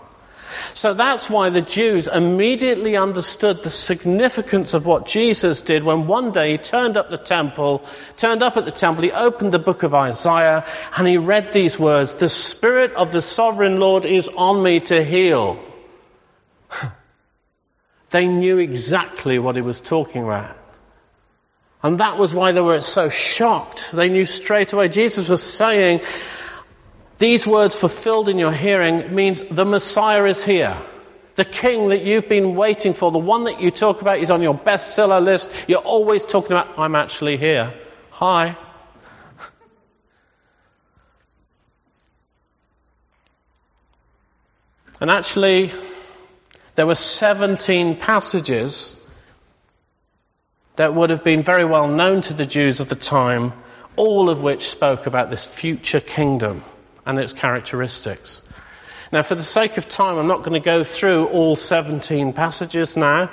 So 0.75 0.95
that's 0.95 1.29
why 1.29 1.51
the 1.51 1.61
Jews 1.63 2.09
immediately 2.09 2.97
understood 2.97 3.63
the 3.63 3.71
significance 3.71 4.75
of 4.75 4.87
what 4.87 5.07
Jesus 5.07 5.61
did 5.61 5.85
when 5.85 6.07
one 6.07 6.33
day 6.33 6.53
he 6.53 6.59
turned 6.59 6.97
up 6.97 7.11
the 7.11 7.19
temple, 7.19 7.85
turned 8.17 8.43
up 8.43 8.57
at 8.57 8.65
the 8.65 8.71
temple, 8.71 9.05
he 9.05 9.13
opened 9.13 9.53
the 9.53 9.59
book 9.59 9.83
of 9.83 9.95
Isaiah 9.95 10.65
and 10.97 11.07
he 11.07 11.19
read 11.19 11.53
these 11.53 11.79
words, 11.79 12.15
the 12.15 12.29
Spirit 12.29 12.95
of 12.95 13.13
the 13.13 13.23
Sovereign 13.23 13.79
Lord 13.79 14.05
is 14.05 14.29
on 14.29 14.63
me 14.63 14.81
to 14.81 15.05
heal. 15.05 15.63
they 18.11 18.27
knew 18.27 18.59
exactly 18.59 19.39
what 19.39 19.57
he 19.57 19.63
was 19.63 19.81
talking 19.81 20.25
about. 20.25 20.57
And 21.83 22.01
that 22.01 22.19
was 22.19 22.35
why 22.35 22.53
they 22.53 22.61
were 22.61 22.81
so 22.81 23.09
shocked. 23.09 23.93
They 23.93 24.09
knew 24.09 24.25
straight 24.25 24.73
away. 24.73 24.89
Jesus 24.89 25.29
was 25.29 25.43
saying, 25.43 26.01
these 27.19 27.47
words 27.47 27.77
fulfilled 27.77 28.29
in 28.29 28.39
your 28.39 28.53
hearing 28.53 29.15
means 29.15 29.43
the 29.43 29.65
Messiah 29.65 30.25
is 30.25 30.43
here. 30.43 30.77
The 31.37 31.45
king 31.45 31.91
that 31.91 32.03
you've 32.03 32.29
been 32.29 32.57
waiting 32.57 32.95
for, 32.95 33.13
the 33.13 33.19
one 33.19 33.45
that 33.45 33.61
you 33.61 33.71
talk 33.71 34.03
about 34.03 34.19
is 34.19 34.31
on 34.31 34.43
your 34.43 34.59
bestseller 34.59 35.23
list. 35.23 35.49
You're 35.69 35.79
always 35.79 36.27
talking 36.27 36.53
about, 36.53 36.79
I'm 36.79 36.97
actually 36.97 37.37
here. 37.37 37.75
Hi. 38.11 38.57
And 45.01 45.13
actually, 45.13 45.71
there 46.79 46.87
were 46.87 46.95
17 46.95 47.97
passages 47.97 48.95
that 50.77 50.95
would 50.95 51.11
have 51.11 51.25
been 51.25 51.43
very 51.43 51.65
well 51.65 51.89
known 51.89 52.23
to 52.23 52.35
the 52.35 52.47
Jews 52.47 52.79
of 52.79 52.89
the 52.89 52.95
time, 52.95 53.53
all 53.97 54.31
of 54.31 54.45
which 54.45 54.69
spoke 54.69 55.09
about 55.09 55.29
this 55.29 55.45
future 55.45 55.99
kingdom 55.99 56.63
and 57.05 57.19
its 57.19 57.33
characteristics. 57.33 58.43
Now, 59.11 59.25
for 59.25 59.35
the 59.35 59.43
sake 59.43 59.77
of 59.77 59.89
time, 59.89 60.19
I'm 60.19 60.29
not 60.29 60.45
going 60.45 60.53
to 60.53 60.65
go 60.65 60.85
through 60.85 61.27
all 61.27 61.57
17 61.57 62.33
passages 62.33 62.97
now, 62.97 63.33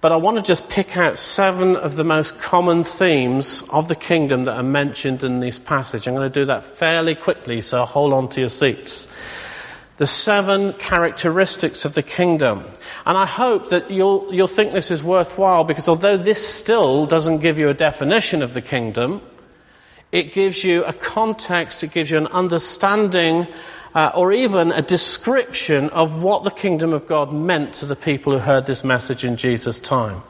but 0.00 0.10
I 0.10 0.16
want 0.16 0.38
to 0.38 0.42
just 0.42 0.68
pick 0.68 0.96
out 0.96 1.18
seven 1.18 1.76
of 1.76 1.94
the 1.94 2.02
most 2.02 2.40
common 2.40 2.82
themes 2.82 3.62
of 3.70 3.86
the 3.86 3.94
kingdom 3.94 4.46
that 4.46 4.56
are 4.56 4.64
mentioned 4.64 5.22
in 5.22 5.38
this 5.38 5.60
passage. 5.60 6.08
I'm 6.08 6.14
going 6.14 6.32
to 6.32 6.40
do 6.40 6.46
that 6.46 6.64
fairly 6.64 7.14
quickly, 7.14 7.62
so 7.62 7.84
hold 7.84 8.12
on 8.12 8.28
to 8.30 8.40
your 8.40 8.48
seats. 8.48 9.06
The 10.02 10.06
seven 10.08 10.72
characteristics 10.72 11.84
of 11.84 11.94
the 11.94 12.02
kingdom. 12.02 12.64
And 13.06 13.16
I 13.16 13.24
hope 13.24 13.68
that 13.68 13.92
you'll, 13.92 14.34
you'll 14.34 14.48
think 14.48 14.72
this 14.72 14.90
is 14.90 15.00
worthwhile 15.00 15.62
because 15.62 15.88
although 15.88 16.16
this 16.16 16.44
still 16.44 17.06
doesn't 17.06 17.38
give 17.38 17.56
you 17.56 17.68
a 17.68 17.74
definition 17.74 18.42
of 18.42 18.52
the 18.52 18.62
kingdom, 18.62 19.22
it 20.10 20.32
gives 20.32 20.64
you 20.64 20.82
a 20.82 20.92
context, 20.92 21.84
it 21.84 21.92
gives 21.92 22.10
you 22.10 22.18
an 22.18 22.26
understanding, 22.26 23.46
uh, 23.94 24.10
or 24.16 24.32
even 24.32 24.72
a 24.72 24.82
description 24.82 25.90
of 25.90 26.20
what 26.20 26.42
the 26.42 26.50
kingdom 26.50 26.94
of 26.94 27.06
God 27.06 27.32
meant 27.32 27.74
to 27.74 27.86
the 27.86 27.94
people 27.94 28.32
who 28.32 28.40
heard 28.40 28.66
this 28.66 28.82
message 28.82 29.24
in 29.24 29.36
Jesus' 29.36 29.78
time. 29.78 30.24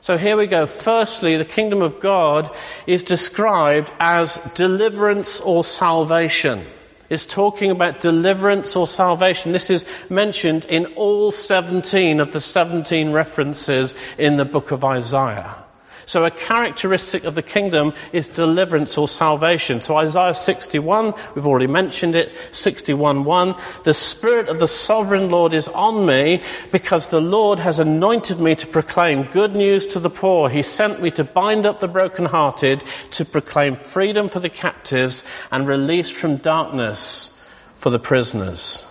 So 0.00 0.18
here 0.18 0.36
we 0.36 0.48
go. 0.48 0.66
Firstly, 0.66 1.36
the 1.36 1.44
kingdom 1.44 1.82
of 1.82 2.00
God 2.00 2.52
is 2.84 3.04
described 3.04 3.92
as 4.00 4.38
deliverance 4.56 5.38
or 5.38 5.62
salvation. 5.62 6.66
It's 7.08 7.26
talking 7.26 7.70
about 7.70 8.00
deliverance 8.00 8.74
or 8.76 8.86
salvation. 8.86 9.52
This 9.52 9.70
is 9.70 9.84
mentioned 10.08 10.64
in 10.64 10.94
all 10.94 11.30
17 11.30 12.20
of 12.20 12.32
the 12.32 12.40
17 12.40 13.12
references 13.12 13.94
in 14.18 14.36
the 14.36 14.44
book 14.44 14.70
of 14.72 14.84
Isaiah. 14.84 15.65
So 16.04 16.24
a 16.24 16.30
characteristic 16.30 17.24
of 17.24 17.34
the 17.34 17.42
kingdom 17.42 17.94
is 18.12 18.28
deliverance 18.28 18.98
or 18.98 19.08
salvation. 19.08 19.80
So 19.80 19.96
Isaiah 19.96 20.34
61, 20.34 21.14
we've 21.34 21.46
already 21.46 21.66
mentioned 21.66 22.14
it, 22.14 22.32
61.1, 22.52 23.82
the 23.82 23.94
Spirit 23.94 24.48
of 24.48 24.58
the 24.58 24.68
Sovereign 24.68 25.30
Lord 25.30 25.54
is 25.54 25.68
on 25.68 26.06
me 26.06 26.42
because 26.70 27.08
the 27.08 27.20
Lord 27.20 27.58
has 27.58 27.80
anointed 27.80 28.38
me 28.38 28.54
to 28.56 28.66
proclaim 28.66 29.24
good 29.24 29.56
news 29.56 29.86
to 29.86 30.00
the 30.00 30.10
poor. 30.10 30.48
He 30.48 30.62
sent 30.62 31.00
me 31.00 31.10
to 31.12 31.24
bind 31.24 31.66
up 31.66 31.80
the 31.80 31.88
brokenhearted, 31.88 32.84
to 33.12 33.24
proclaim 33.24 33.74
freedom 33.74 34.28
for 34.28 34.40
the 34.40 34.48
captives 34.48 35.24
and 35.50 35.66
release 35.66 36.10
from 36.10 36.36
darkness 36.36 37.36
for 37.74 37.90
the 37.90 37.98
prisoners. 37.98 38.84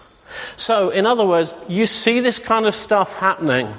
So, 0.57 0.89
in 0.89 1.05
other 1.05 1.25
words, 1.25 1.53
you 1.67 1.85
see 1.85 2.19
this 2.19 2.39
kind 2.39 2.65
of 2.65 2.75
stuff 2.75 3.17
happening 3.17 3.73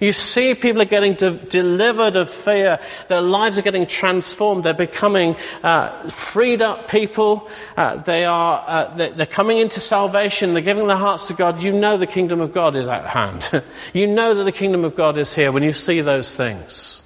you 0.00 0.12
see 0.12 0.54
people 0.54 0.82
are 0.82 0.86
getting 0.86 1.14
de- 1.14 1.30
delivered 1.30 2.16
of 2.16 2.30
fear. 2.30 2.80
Their 3.08 3.20
lives 3.20 3.58
are 3.58 3.62
getting 3.62 3.86
transformed. 3.86 4.64
They're 4.64 4.74
becoming 4.74 5.36
uh, 5.62 6.08
freed 6.08 6.62
up 6.62 6.88
people. 6.88 7.48
Uh, 7.76 7.96
they 7.96 8.24
are 8.24 8.64
uh, 8.66 8.94
they're 8.96 9.26
coming 9.26 9.58
into 9.58 9.80
salvation. 9.80 10.54
They're 10.54 10.62
giving 10.62 10.86
their 10.86 10.96
hearts 10.96 11.28
to 11.28 11.34
God. 11.34 11.62
You 11.62 11.72
know 11.72 11.96
the 11.96 12.06
kingdom 12.06 12.40
of 12.40 12.52
God 12.52 12.76
is 12.76 12.88
at 12.88 13.06
hand. 13.06 13.48
you 13.92 14.06
know 14.06 14.34
that 14.34 14.44
the 14.44 14.52
kingdom 14.52 14.84
of 14.84 14.96
God 14.96 15.18
is 15.18 15.34
here 15.34 15.52
when 15.52 15.62
you 15.62 15.72
see 15.72 16.00
those 16.00 16.34
things. 16.36 17.02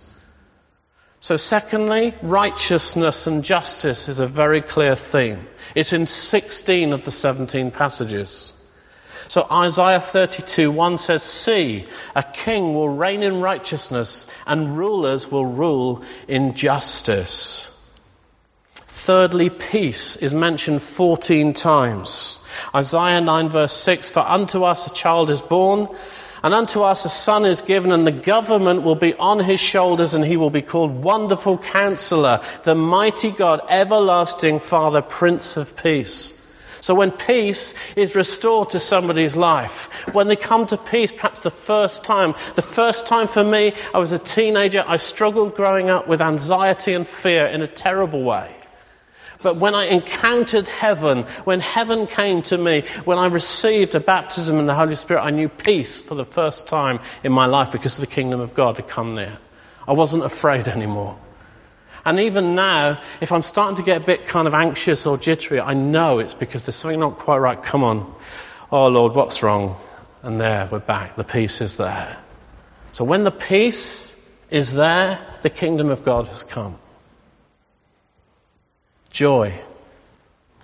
So 1.20 1.36
secondly, 1.36 2.14
righteousness 2.22 3.26
and 3.26 3.42
justice 3.42 4.08
is 4.08 4.20
a 4.20 4.26
very 4.26 4.62
clear 4.62 4.94
theme. 4.94 5.46
It's 5.74 5.92
in 5.92 6.06
16 6.06 6.92
of 6.92 7.04
the 7.04 7.10
17 7.10 7.70
passages. 7.72 8.52
So 9.28 9.46
Isaiah 9.50 10.00
32, 10.00 10.70
1 10.70 10.98
says, 10.98 11.22
See, 11.22 11.84
a 12.14 12.22
king 12.22 12.74
will 12.74 12.88
reign 12.88 13.22
in 13.22 13.40
righteousness 13.40 14.26
and 14.46 14.76
rulers 14.78 15.30
will 15.30 15.46
rule 15.46 16.02
in 16.28 16.54
justice. 16.54 17.72
Thirdly, 18.86 19.50
peace 19.50 20.16
is 20.16 20.32
mentioned 20.32 20.82
14 20.82 21.54
times. 21.54 22.44
Isaiah 22.74 23.20
9 23.20 23.50
verse 23.50 23.72
6, 23.72 24.10
For 24.10 24.20
unto 24.20 24.64
us 24.64 24.86
a 24.86 24.94
child 24.94 25.30
is 25.30 25.40
born, 25.40 25.88
and 26.42 26.54
unto 26.54 26.82
us 26.82 27.04
a 27.04 27.08
son 27.08 27.44
is 27.46 27.62
given, 27.62 27.92
and 27.92 28.06
the 28.06 28.12
government 28.12 28.82
will 28.82 28.94
be 28.94 29.14
on 29.14 29.40
his 29.40 29.60
shoulders, 29.60 30.14
and 30.14 30.24
he 30.24 30.36
will 30.36 30.50
be 30.50 30.62
called 30.62 31.02
Wonderful 31.02 31.58
Counselor, 31.58 32.40
the 32.64 32.74
Mighty 32.74 33.30
God, 33.30 33.62
Everlasting 33.68 34.60
Father, 34.60 35.02
Prince 35.02 35.56
of 35.56 35.76
Peace. 35.76 36.32
So 36.80 36.94
when 36.94 37.10
peace 37.10 37.74
is 37.96 38.14
restored 38.14 38.70
to 38.70 38.80
somebody's 38.80 39.36
life, 39.36 39.90
when 40.14 40.28
they 40.28 40.36
come 40.36 40.66
to 40.66 40.76
peace, 40.76 41.12
perhaps 41.12 41.40
the 41.40 41.50
first 41.50 42.04
time, 42.04 42.34
the 42.54 42.62
first 42.62 43.06
time 43.06 43.28
for 43.28 43.42
me, 43.42 43.74
I 43.94 43.98
was 43.98 44.12
a 44.12 44.18
teenager, 44.18 44.84
I 44.86 44.96
struggled 44.96 45.54
growing 45.54 45.90
up 45.90 46.06
with 46.08 46.20
anxiety 46.20 46.94
and 46.94 47.06
fear 47.06 47.46
in 47.46 47.62
a 47.62 47.66
terrible 47.66 48.22
way. 48.22 48.54
But 49.42 49.56
when 49.56 49.74
I 49.74 49.84
encountered 49.84 50.66
heaven, 50.66 51.24
when 51.44 51.60
heaven 51.60 52.06
came 52.06 52.42
to 52.44 52.58
me, 52.58 52.84
when 53.04 53.18
I 53.18 53.26
received 53.26 53.94
a 53.94 54.00
baptism 54.00 54.58
in 54.58 54.66
the 54.66 54.74
Holy 54.74 54.94
Spirit, 54.94 55.22
I 55.22 55.30
knew 55.30 55.48
peace 55.48 56.00
for 56.00 56.14
the 56.14 56.24
first 56.24 56.68
time 56.68 57.00
in 57.22 57.32
my 57.32 57.46
life 57.46 57.72
because 57.72 57.96
the 57.96 58.06
kingdom 58.06 58.40
of 58.40 58.54
God 58.54 58.76
had 58.76 58.88
come 58.88 59.14
near. 59.14 59.38
I 59.86 59.92
wasn't 59.92 60.24
afraid 60.24 60.68
anymore. 60.68 61.16
And 62.06 62.20
even 62.20 62.54
now, 62.54 63.00
if 63.20 63.32
I'm 63.32 63.42
starting 63.42 63.78
to 63.78 63.82
get 63.82 64.00
a 64.00 64.04
bit 64.04 64.26
kind 64.26 64.46
of 64.46 64.54
anxious 64.54 65.06
or 65.06 65.18
jittery, 65.18 65.60
I 65.60 65.74
know 65.74 66.20
it's 66.20 66.34
because 66.34 66.64
there's 66.64 66.76
something 66.76 67.00
not 67.00 67.18
quite 67.18 67.38
right. 67.38 67.60
Come 67.60 67.82
on. 67.82 68.14
Oh 68.70 68.86
Lord, 68.86 69.14
what's 69.14 69.42
wrong? 69.42 69.76
And 70.22 70.40
there, 70.40 70.68
we're 70.70 70.78
back. 70.78 71.16
The 71.16 71.24
peace 71.24 71.60
is 71.60 71.76
there. 71.78 72.16
So 72.92 73.02
when 73.02 73.24
the 73.24 73.32
peace 73.32 74.14
is 74.50 74.72
there, 74.72 75.18
the 75.42 75.50
kingdom 75.50 75.90
of 75.90 76.04
God 76.04 76.28
has 76.28 76.44
come. 76.44 76.78
Joy 79.10 79.52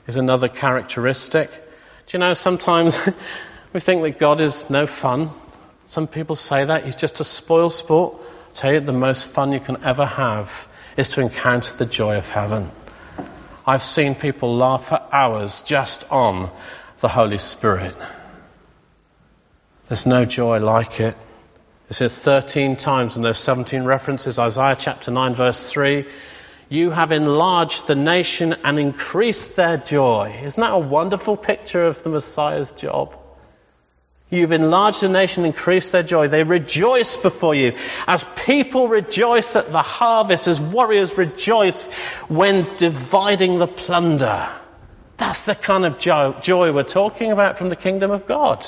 is 0.06 0.16
another 0.16 0.46
characteristic. 0.48 1.50
Do 2.06 2.16
you 2.16 2.18
know, 2.20 2.34
sometimes 2.34 2.96
we 3.72 3.80
think 3.80 4.02
that 4.02 4.20
God 4.20 4.40
is 4.40 4.70
no 4.70 4.86
fun. 4.86 5.30
Some 5.86 6.06
people 6.06 6.36
say 6.36 6.66
that 6.66 6.84
he's 6.84 6.94
just 6.94 7.18
a 7.18 7.24
spoil 7.24 7.68
sport. 7.68 8.14
I 8.52 8.54
tell 8.54 8.72
you, 8.74 8.78
the 8.80 8.92
most 8.92 9.26
fun 9.26 9.50
you 9.50 9.58
can 9.58 9.82
ever 9.82 10.06
have 10.06 10.68
is 10.96 11.10
to 11.10 11.20
encounter 11.20 11.74
the 11.76 11.86
joy 11.86 12.16
of 12.16 12.28
heaven. 12.28 12.70
I've 13.66 13.82
seen 13.82 14.14
people 14.14 14.56
laugh 14.56 14.88
for 14.88 15.00
hours 15.12 15.62
just 15.62 16.10
on 16.10 16.50
the 17.00 17.08
Holy 17.08 17.38
Spirit. 17.38 17.94
There's 19.88 20.06
no 20.06 20.24
joy 20.24 20.58
like 20.58 21.00
it. 21.00 21.16
It 21.90 21.94
says 21.94 22.18
13 22.18 22.76
times 22.76 23.16
in 23.16 23.22
those 23.22 23.38
17 23.38 23.84
references, 23.84 24.38
Isaiah 24.38 24.76
chapter 24.78 25.10
9 25.10 25.34
verse 25.34 25.70
3, 25.70 26.06
you 26.68 26.90
have 26.90 27.12
enlarged 27.12 27.86
the 27.86 27.94
nation 27.94 28.56
and 28.64 28.78
increased 28.78 29.56
their 29.56 29.76
joy. 29.76 30.40
Isn't 30.42 30.60
that 30.60 30.72
a 30.72 30.78
wonderful 30.78 31.36
picture 31.36 31.84
of 31.84 32.02
the 32.02 32.08
Messiah's 32.08 32.72
job? 32.72 33.14
You've 34.32 34.52
enlarged 34.52 35.02
the 35.02 35.10
nation, 35.10 35.44
increased 35.44 35.92
their 35.92 36.02
joy. 36.02 36.28
They 36.28 36.42
rejoice 36.42 37.18
before 37.18 37.54
you. 37.54 37.74
As 38.06 38.24
people 38.24 38.88
rejoice 38.88 39.56
at 39.56 39.70
the 39.70 39.82
harvest, 39.82 40.48
as 40.48 40.58
warriors 40.58 41.18
rejoice 41.18 41.92
when 42.28 42.76
dividing 42.76 43.58
the 43.58 43.66
plunder. 43.66 44.48
That's 45.18 45.44
the 45.44 45.54
kind 45.54 45.84
of 45.84 45.98
joy, 45.98 46.72
we're 46.72 46.82
talking 46.82 47.30
about 47.30 47.58
from 47.58 47.68
the 47.68 47.76
kingdom 47.76 48.10
of 48.10 48.26
God. 48.26 48.66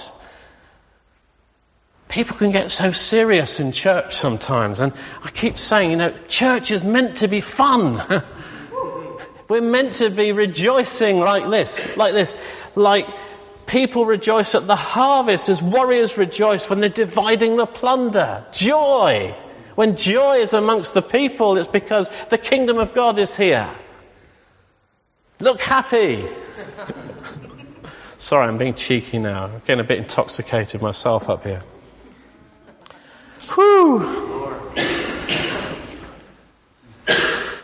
People 2.09 2.37
can 2.37 2.51
get 2.51 2.71
so 2.71 2.93
serious 2.93 3.59
in 3.59 3.73
church 3.73 4.15
sometimes, 4.15 4.81
and 4.81 4.93
I 5.23 5.31
keep 5.31 5.57
saying, 5.57 5.93
you 5.93 5.97
know, 5.97 6.15
church 6.29 6.73
is 6.73 6.85
meant 6.85 7.17
to 7.19 7.29
be 7.29 7.41
fun. 7.41 8.03
We're 9.49 9.63
meant 9.63 9.95
to 9.95 10.11
be 10.11 10.33
rejoicing 10.33 11.21
like 11.21 11.51
this, 11.51 11.97
like 11.97 12.13
this, 12.13 12.37
like 12.75 13.07
People 13.67 14.05
rejoice 14.05 14.55
at 14.55 14.67
the 14.67 14.77
harvest 14.77 15.49
as 15.49 15.63
warriors 15.63 16.19
rejoice 16.19 16.69
when 16.69 16.81
they're 16.81 16.89
dividing 16.89 17.57
the 17.57 17.67
plunder. 17.67 18.45
Joy. 18.53 19.35
When 19.75 19.97
joy 19.97 20.37
is 20.37 20.53
amongst 20.53 20.95
the 20.95 21.03
people, 21.03 21.57
it's 21.59 21.69
because 21.69 22.09
the 22.29 22.39
kingdom 22.39 22.79
of 22.79 22.95
God 22.95 23.19
is 23.19 23.37
here. 23.37 23.69
Look 25.41 25.61
happy. 25.61 26.25
Sorry, 28.19 28.47
I'm 28.47 28.59
being 28.59 28.75
cheeky 28.75 29.19
now. 29.19 29.45
I'm 29.45 29.63
getting 29.67 29.81
a 29.81 29.89
bit 29.89 29.99
intoxicated 29.99 30.81
myself 30.81 31.29
up 31.29 31.43
here. 31.45 31.63
Whew. 33.55 34.01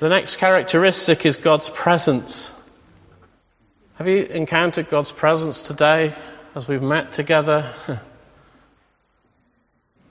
The 0.00 0.08
next 0.08 0.36
characteristic 0.36 1.26
is 1.26 1.36
God's 1.36 1.68
presence. 1.68 2.50
Have 4.00 4.08
you 4.08 4.22
encountered 4.22 4.88
God's 4.88 5.12
presence 5.12 5.60
today 5.60 6.14
as 6.54 6.66
we've 6.66 6.80
met 6.80 7.12
together? 7.12 7.70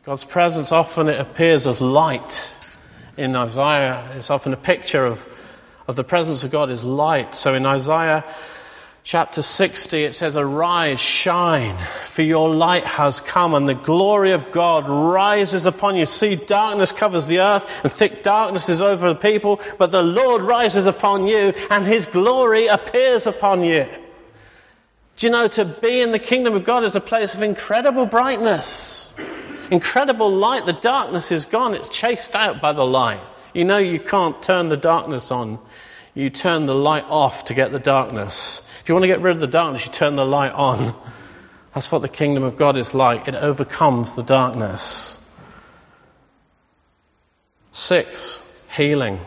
God's 0.06 0.24
presence 0.24 0.72
often 0.72 1.08
it 1.08 1.20
appears 1.20 1.66
as 1.66 1.82
light. 1.82 2.54
In 3.18 3.36
Isaiah, 3.36 4.12
it's 4.14 4.30
often 4.30 4.54
a 4.54 4.58
picture 4.58 5.04
of, 5.04 5.28
of 5.88 5.96
the 5.96 6.04
presence 6.04 6.44
of 6.44 6.52
God 6.52 6.70
is 6.70 6.84
light. 6.84 7.34
So 7.34 7.56
in 7.56 7.66
Isaiah 7.66 8.26
chapter 9.10 9.42
60, 9.42 10.04
it 10.04 10.14
says, 10.14 10.38
Arise, 10.38 11.00
shine, 11.00 11.76
for 12.06 12.22
your 12.22 12.54
light 12.54 12.84
has 12.84 13.22
come, 13.22 13.56
and 13.56 13.68
the 13.68 13.74
glory 13.74 14.34
of 14.34 14.52
God 14.52 14.88
rises 14.88 15.66
upon 15.66 15.96
you. 15.96 16.06
See, 16.06 16.36
darkness 16.36 16.92
covers 16.92 17.26
the 17.26 17.40
earth, 17.40 17.68
and 17.82 17.92
thick 17.92 18.22
darkness 18.22 18.70
is 18.70 18.84
over 18.84 19.10
the 19.10 19.20
people, 19.20 19.62
but 19.80 19.90
the 19.90 20.04
Lord 20.04 20.44
rises 20.44 20.86
upon 20.86 21.26
you, 21.26 21.56
and 21.72 21.88
his 21.88 22.06
glory 22.06 22.68
appears 22.68 23.26
upon 23.26 23.64
you. 23.64 23.88
Do 25.18 25.26
you 25.26 25.32
know, 25.32 25.48
to 25.48 25.66
be 25.66 26.02
in 26.02 26.12
the 26.12 26.20
kingdom 26.20 26.54
of 26.54 26.64
God 26.64 26.84
is 26.84 26.96
a 26.96 27.02
place 27.02 27.34
of 27.34 27.42
incredible 27.42 28.06
brightness, 28.06 29.12
incredible 29.72 30.36
light. 30.36 30.68
The 30.68 30.74
darkness 30.74 31.32
is 31.32 31.48
gone, 31.48 31.74
it's 31.74 31.90
chased 31.90 32.36
out 32.36 32.62
by 32.62 32.74
the 32.74 32.86
light. 32.86 33.22
You 33.56 33.66
know, 33.66 33.80
you 33.80 34.00
can't 34.00 34.40
turn 34.44 34.70
the 34.70 34.78
darkness 34.78 35.32
on. 35.32 35.58
You 36.20 36.30
turn 36.30 36.66
the 36.66 36.76
light 36.76 37.06
off 37.08 37.46
to 37.46 37.54
get 37.54 37.72
the 37.72 37.80
darkness. 37.80 38.62
If 38.82 38.90
you 38.90 38.96
want 38.96 39.04
to 39.04 39.08
get 39.08 39.22
rid 39.22 39.36
of 39.36 39.40
the 39.40 39.48
darkness, 39.48 39.86
you 39.86 39.92
turn 39.94 40.18
the 40.18 40.26
light 40.26 40.52
on. 40.52 40.94
That's 41.74 41.90
what 41.94 42.02
the 42.02 42.10
kingdom 42.10 42.44
of 42.44 42.58
God 42.58 42.76
is 42.76 42.94
like. 42.94 43.30
It 43.30 43.36
overcomes 43.36 44.16
the 44.16 44.24
darkness. 44.24 45.18
Six, 47.72 48.42
healing. 48.76 49.22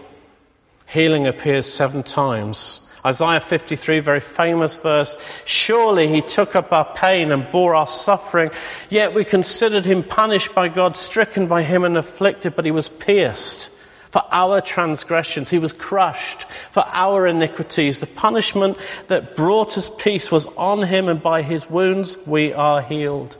Healing 0.87 1.27
appears 1.27 1.65
seven 1.65 2.03
times. 2.03 2.81
Isaiah 3.07 3.41
53, 3.41 4.01
very 4.01 4.21
famous 4.21 4.77
verse. 4.77 5.17
Surely 5.47 6.09
he 6.09 6.21
took 6.21 6.55
up 6.55 6.75
our 6.75 6.93
pain 6.95 7.33
and 7.33 7.51
bore 7.51 7.75
our 7.75 7.87
suffering, 7.87 8.51
yet 8.91 9.15
we 9.15 9.25
considered 9.25 9.87
him 9.87 10.03
punished 10.03 10.55
by 10.55 10.69
God, 10.69 10.95
stricken 10.97 11.47
by 11.47 11.63
him 11.63 11.85
and 11.85 11.97
afflicted, 11.97 12.55
but 12.55 12.67
he 12.67 12.71
was 12.71 12.91
pierced 12.91 13.71
for 14.13 14.23
our 14.31 14.61
transgressions. 14.61 15.49
He 15.49 15.59
was 15.59 15.73
crushed 15.73 16.45
for 16.71 16.85
our 16.87 17.27
iniquities. 17.27 17.99
The 17.99 18.07
punishment 18.07 18.77
that 19.09 19.35
brought 19.37 19.79
us 19.79 19.91
peace 19.91 20.31
was 20.31 20.47
on 20.47 20.83
him, 20.83 21.09
and 21.09 21.23
by 21.23 21.41
his 21.41 21.69
wounds 21.69 22.19
we 22.27 22.53
are 22.53 22.83
healed. 22.83 23.37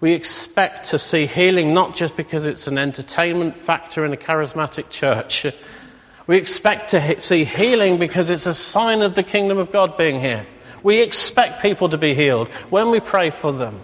We 0.00 0.12
expect 0.12 0.90
to 0.90 0.98
see 0.98 1.24
healing 1.24 1.72
not 1.72 1.96
just 1.96 2.14
because 2.14 2.44
it's 2.44 2.66
an 2.66 2.76
entertainment 2.76 3.56
factor 3.56 4.04
in 4.04 4.12
a 4.12 4.18
charismatic 4.18 4.90
church. 4.90 5.46
We 6.26 6.36
expect 6.36 6.90
to 6.90 7.18
see 7.18 7.44
healing 7.44 7.98
because 7.98 8.28
it's 8.28 8.46
a 8.46 8.52
sign 8.52 9.00
of 9.00 9.14
the 9.14 9.22
kingdom 9.22 9.56
of 9.56 9.72
God 9.72 9.96
being 9.96 10.20
here. 10.20 10.46
We 10.82 11.00
expect 11.00 11.62
people 11.62 11.88
to 11.88 11.98
be 11.98 12.14
healed 12.14 12.48
when 12.68 12.90
we 12.90 13.00
pray 13.00 13.30
for 13.30 13.52
them 13.52 13.80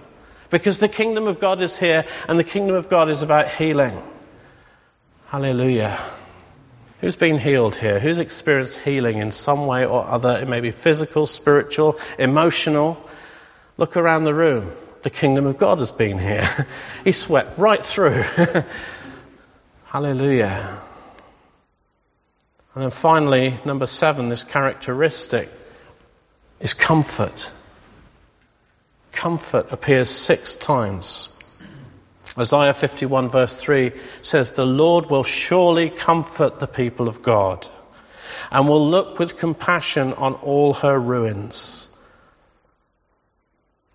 because 0.51 0.79
the 0.79 0.89
kingdom 0.89 1.27
of 1.27 1.41
God 1.41 1.63
is 1.63 1.79
here 1.79 2.05
and 2.29 2.39
the 2.39 2.45
kingdom 2.45 2.77
of 2.77 2.91
God 2.91 3.09
is 3.09 3.23
about 3.23 3.49
healing. 3.49 4.01
Hallelujah. 5.33 5.99
Who's 7.01 7.17
been 7.17 7.39
healed 7.39 7.75
here? 7.75 7.99
Who's 7.99 8.19
experienced 8.19 8.79
healing 8.81 9.17
in 9.17 9.33
some 9.33 9.67
way 9.67 9.87
or 9.87 10.05
other? 10.05 10.37
It 10.37 10.47
may 10.47 10.61
be 10.61 10.73
physical, 10.73 11.27
spiritual, 11.27 11.99
emotional. 12.19 13.03
Look 13.79 13.97
around 13.97 14.25
the 14.25 14.35
room. 14.35 14.71
The 15.01 15.09
kingdom 15.09 15.47
of 15.47 15.57
God 15.57 15.79
has 15.79 15.91
been 15.91 16.19
here. 16.19 16.67
he 17.05 17.13
swept 17.13 17.57
right 17.57 17.83
through. 17.83 18.23
Hallelujah. 19.87 20.79
And 22.75 22.85
then 22.85 22.91
finally, 22.91 23.55
number 23.65 23.87
seven, 23.87 24.29
this 24.29 24.45
characteristic 24.45 25.49
is 26.61 26.75
comfort. 26.75 27.51
Comfort 29.13 29.73
appears 29.73 30.11
six 30.11 30.57
times. 30.57 31.35
Isaiah 32.39 32.73
51 32.73 33.29
verse 33.29 33.61
3 33.61 33.93
says, 34.23 34.53
The 34.53 34.65
Lord 34.65 35.07
will 35.07 35.25
surely 35.25 35.91
comfort 35.91 36.59
the 36.59 36.67
people 36.67 37.09
of 37.09 37.23
God 37.23 37.67
and 38.51 38.69
will 38.69 38.89
look 38.89 39.19
with 39.19 39.37
compassion 39.37 40.15
on 40.15 40.35
all 40.35 40.73
her 40.75 40.99
ruins. 40.99 41.89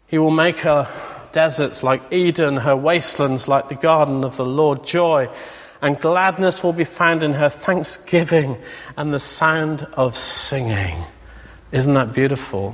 He 0.08 0.20
will 0.20 0.32
make 0.32 0.58
her 0.60 0.88
deserts 1.32 1.84
like 1.84 2.14
Eden, 2.14 2.58
her 2.58 2.76
wastelands 2.76 3.48
like 3.48 3.70
the 3.70 3.76
garden 3.76 4.24
of 4.24 4.38
the 4.38 4.46
Lord. 4.46 4.86
Joy 4.86 5.30
and 5.82 6.00
gladness 6.00 6.64
will 6.64 6.74
be 6.74 6.84
found 6.84 7.24
in 7.24 7.34
her 7.34 7.50
thanksgiving 7.50 8.58
and 8.96 9.14
the 9.14 9.20
sound 9.20 9.86
of 9.94 10.16
singing. 10.16 11.04
Isn't 11.72 11.96
that 11.96 12.14
beautiful? 12.14 12.72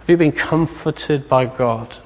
Have 0.00 0.10
you 0.10 0.16
been 0.16 0.32
comforted 0.32 1.28
by 1.28 1.46
God? 1.46 1.96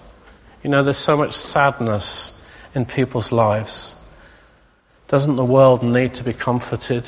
You 0.62 0.70
know, 0.70 0.82
there's 0.82 0.98
so 0.98 1.16
much 1.16 1.34
sadness 1.36 2.39
in 2.74 2.84
people's 2.84 3.32
lives? 3.32 3.94
Doesn't 5.08 5.36
the 5.36 5.44
world 5.44 5.82
need 5.82 6.14
to 6.14 6.24
be 6.24 6.32
comforted? 6.32 7.04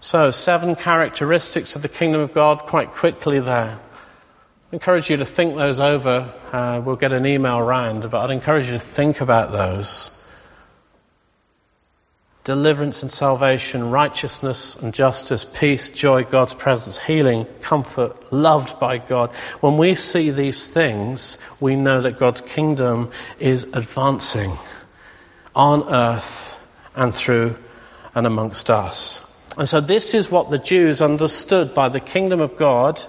So, 0.00 0.30
seven 0.30 0.76
characteristics 0.76 1.76
of 1.76 1.82
the 1.82 1.88
kingdom 1.88 2.20
of 2.20 2.34
God 2.34 2.60
quite 2.66 2.92
quickly 2.92 3.40
there. 3.40 3.78
I 3.78 4.74
encourage 4.74 5.08
you 5.10 5.16
to 5.16 5.24
think 5.24 5.56
those 5.56 5.80
over. 5.80 6.32
Uh, 6.52 6.82
we'll 6.84 6.96
get 6.96 7.12
an 7.12 7.26
email 7.26 7.60
round, 7.60 8.10
but 8.10 8.24
I'd 8.24 8.30
encourage 8.30 8.66
you 8.66 8.72
to 8.72 8.78
think 8.78 9.20
about 9.20 9.52
those 9.52 10.10
deliverance 12.44 13.00
and 13.00 13.10
salvation, 13.10 13.90
righteousness 13.90 14.76
and 14.76 14.92
justice, 14.92 15.46
peace, 15.46 15.88
joy, 15.88 16.24
God's 16.24 16.52
presence, 16.52 16.98
healing, 16.98 17.46
comfort, 17.62 18.32
loved 18.32 18.78
by 18.78 18.98
God. 18.98 19.30
When 19.60 19.78
we 19.78 19.94
see 19.94 20.30
these 20.30 20.68
things, 20.68 21.38
we 21.58 21.74
know 21.74 22.02
that 22.02 22.18
God's 22.18 22.42
kingdom 22.42 23.10
is 23.38 23.64
advancing 23.64 24.52
on 25.56 25.88
earth 25.88 26.54
and 26.94 27.14
through 27.14 27.56
and 28.14 28.26
amongst 28.26 28.68
us. 28.68 29.26
And 29.56 29.66
so 29.66 29.80
this 29.80 30.12
is 30.12 30.30
what 30.30 30.50
the 30.50 30.58
Jews 30.58 31.00
understood 31.00 31.74
by 31.74 31.88
the 31.88 32.00
kingdom 32.00 32.40
of 32.40 32.58
God, 32.58 33.00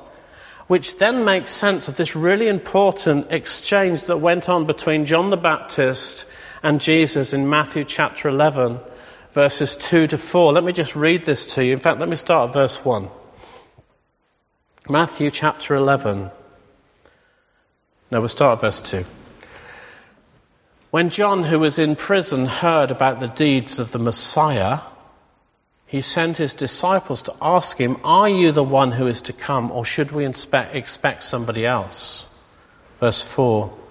which 0.68 0.98
then 0.98 1.26
makes 1.26 1.52
sense 1.52 1.90
of 1.90 1.98
this 1.98 2.16
really 2.16 2.48
important 2.48 3.34
exchange 3.34 4.06
that 4.06 4.18
went 4.18 4.48
on 4.48 4.66
between 4.66 5.06
John 5.06 5.30
the 5.30 5.38
Baptist 5.38 6.26
and 6.64 6.80
Jesus 6.80 7.34
in 7.34 7.50
Matthew 7.50 7.84
chapter 7.84 8.30
11 8.30 8.80
verses 9.36 9.76
2 9.76 10.08
to 10.08 10.18
4. 10.18 10.54
Let 10.54 10.64
me 10.64 10.72
just 10.72 10.96
read 10.96 11.26
this 11.26 11.56
to 11.56 11.64
you. 11.64 11.74
In 11.74 11.80
fact, 11.80 12.00
let 12.00 12.08
me 12.08 12.16
start 12.16 12.50
at 12.50 12.54
verse 12.54 12.84
1. 12.84 13.10
Matthew 14.88 15.30
chapter 15.30 15.76
11, 15.76 16.32
No, 18.12 18.20
we'll 18.22 18.30
start 18.30 18.58
at 18.58 18.62
verse 18.62 18.82
2. 18.82 19.04
When 20.90 21.10
John, 21.10 21.44
who 21.44 21.60
was 21.60 21.80
in 21.80 21.98
prison, 21.98 22.46
heard 22.46 22.92
about 22.92 23.20
the 23.20 23.28
deeds 23.28 23.80
of 23.80 23.92
the 23.92 24.00
Messiah, 24.00 24.80
he 25.86 26.00
sent 26.00 26.38
his 26.38 26.54
disciples 26.54 27.24
to 27.24 27.36
ask 27.42 27.78
him, 27.78 27.98
Are 28.06 28.30
you 28.30 28.54
the 28.54 28.64
one 28.64 28.94
who 28.94 29.08
is 29.08 29.24
to 29.24 29.34
come, 29.34 29.70
or 29.70 29.84
should 29.84 30.14
we 30.14 30.26
expect 30.26 31.24
somebody 31.24 31.66
else? 31.66 32.26
Verse 33.02 33.22
4 33.22 33.85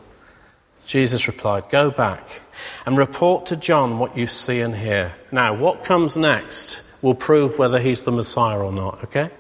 Jesus 0.87 1.27
replied, 1.27 1.70
Go 1.70 1.90
back 1.90 2.40
and 2.87 2.97
report 2.97 3.47
to 3.47 3.57
John 3.57 3.99
what 3.99 4.16
you 4.16 4.27
see 4.27 4.61
and 4.61 4.75
hear. 4.75 5.14
Now, 5.33 5.55
what 5.55 5.85
comes 5.85 6.16
next 6.16 6.83
will 7.03 7.14
prove 7.14 7.59
whether 7.59 7.79
he's 7.79 8.03
the 8.05 8.12
Messiah 8.12 8.59
or 8.59 8.73
not, 8.73 9.05
okay? 9.05 9.31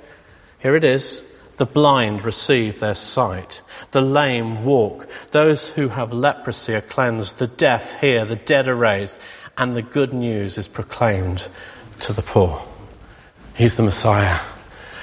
Here 0.58 0.76
it 0.76 0.84
is. 0.84 1.22
The 1.56 1.66
blind 1.66 2.24
receive 2.24 2.80
their 2.80 2.94
sight. 2.94 3.62
The 3.92 4.00
lame 4.00 4.64
walk. 4.64 5.06
Those 5.30 5.68
who 5.68 5.88
have 5.88 6.12
leprosy 6.12 6.74
are 6.74 6.80
cleansed. 6.80 7.38
The 7.38 7.46
deaf 7.46 8.00
hear. 8.00 8.24
The 8.24 8.36
dead 8.36 8.66
are 8.68 8.74
raised. 8.74 9.14
And 9.56 9.76
the 9.76 9.82
good 9.82 10.12
news 10.12 10.58
is 10.58 10.66
proclaimed 10.66 11.46
to 12.00 12.12
the 12.12 12.22
poor. 12.22 12.60
He's 13.54 13.76
the 13.76 13.84
Messiah. 13.84 14.40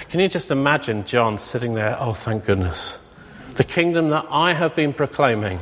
Can 0.10 0.19
you 0.19 0.27
just 0.27 0.51
imagine 0.51 1.06
John 1.06 1.38
sitting 1.38 1.73
there? 1.73 1.95
Oh, 1.97 2.13
thank 2.13 2.43
goodness. 2.43 2.97
The 3.56 3.63
kingdom 3.63 4.10
that 4.10 4.25
I 4.30 4.51
have 4.54 4.75
been 4.75 4.91
proclaiming 4.91 5.62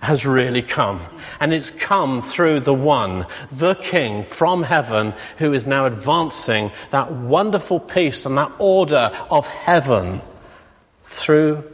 has 0.00 0.26
really 0.26 0.62
come. 0.62 1.00
And 1.38 1.52
it's 1.52 1.70
come 1.70 2.22
through 2.22 2.60
the 2.60 2.74
one, 2.74 3.26
the 3.52 3.74
King 3.74 4.24
from 4.24 4.62
heaven, 4.62 5.14
who 5.38 5.52
is 5.52 5.66
now 5.66 5.86
advancing 5.86 6.72
that 6.90 7.12
wonderful 7.12 7.80
peace 7.80 8.26
and 8.26 8.38
that 8.38 8.52
order 8.58 9.10
of 9.30 9.46
heaven 9.46 10.20
through 11.04 11.64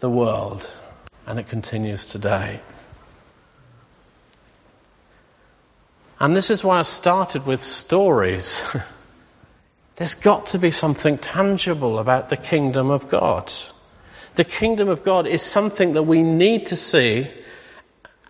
the 0.00 0.10
world. 0.10 0.68
And 1.26 1.38
it 1.38 1.48
continues 1.48 2.04
today. 2.04 2.60
And 6.18 6.34
this 6.34 6.50
is 6.50 6.64
why 6.64 6.78
I 6.78 6.82
started 6.82 7.46
with 7.46 7.60
stories. 7.60 8.62
There's 9.96 10.14
got 10.14 10.48
to 10.48 10.58
be 10.58 10.70
something 10.70 11.18
tangible 11.18 11.98
about 11.98 12.28
the 12.28 12.36
kingdom 12.36 12.90
of 12.90 13.08
God. 13.08 13.52
The 14.36 14.44
kingdom 14.44 14.88
of 14.88 15.02
God 15.02 15.26
is 15.26 15.42
something 15.42 15.94
that 15.94 16.02
we 16.02 16.22
need 16.22 16.66
to 16.66 16.76
see. 16.76 17.26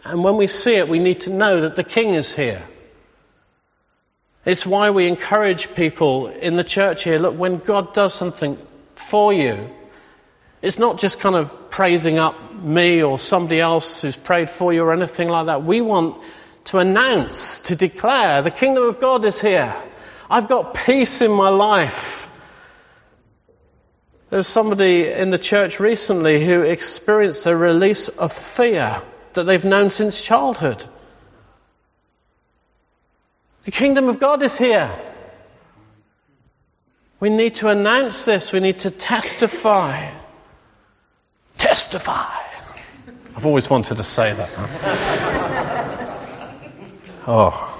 And 0.04 0.22
when 0.22 0.36
we 0.36 0.46
see 0.46 0.76
it, 0.76 0.88
we 0.88 1.00
need 1.00 1.22
to 1.22 1.30
know 1.30 1.62
that 1.62 1.76
the 1.76 1.84
king 1.84 2.14
is 2.14 2.32
here. 2.32 2.62
It's 4.44 4.64
why 4.64 4.90
we 4.90 5.08
encourage 5.08 5.74
people 5.74 6.28
in 6.28 6.54
the 6.54 6.62
church 6.62 7.02
here 7.02 7.18
look, 7.18 7.36
when 7.36 7.58
God 7.58 7.92
does 7.92 8.14
something 8.14 8.56
for 8.94 9.32
you, 9.32 9.68
it's 10.62 10.78
not 10.78 10.98
just 10.98 11.18
kind 11.18 11.34
of 11.34 11.70
praising 11.70 12.18
up 12.18 12.54
me 12.54 13.02
or 13.02 13.18
somebody 13.18 13.60
else 13.60 14.02
who's 14.02 14.16
prayed 14.16 14.48
for 14.48 14.72
you 14.72 14.84
or 14.84 14.92
anything 14.92 15.28
like 15.28 15.46
that. 15.46 15.64
We 15.64 15.80
want 15.80 16.22
to 16.66 16.78
announce, 16.78 17.60
to 17.60 17.76
declare, 17.76 18.42
the 18.42 18.52
kingdom 18.52 18.84
of 18.84 19.00
God 19.00 19.24
is 19.24 19.40
here. 19.40 19.74
I've 20.30 20.48
got 20.48 20.74
peace 20.74 21.20
in 21.20 21.32
my 21.32 21.48
life. 21.48 22.25
There 24.28 24.38
was 24.38 24.48
somebody 24.48 25.06
in 25.06 25.30
the 25.30 25.38
church 25.38 25.78
recently 25.78 26.44
who 26.44 26.62
experienced 26.62 27.46
a 27.46 27.56
release 27.56 28.08
of 28.08 28.32
fear 28.32 29.00
that 29.34 29.44
they've 29.44 29.64
known 29.64 29.90
since 29.90 30.20
childhood. 30.20 30.84
The 33.62 33.70
kingdom 33.70 34.08
of 34.08 34.18
God 34.18 34.42
is 34.42 34.58
here. 34.58 34.90
We 37.20 37.30
need 37.30 37.54
to 37.56 37.68
announce 37.68 38.24
this. 38.24 38.52
We 38.52 38.60
need 38.60 38.80
to 38.80 38.90
testify. 38.90 40.10
Testify. 41.56 42.42
I've 43.36 43.46
always 43.46 43.70
wanted 43.70 43.98
to 43.98 44.02
say 44.02 44.34
that. 44.34 44.48
oh. 47.28 47.72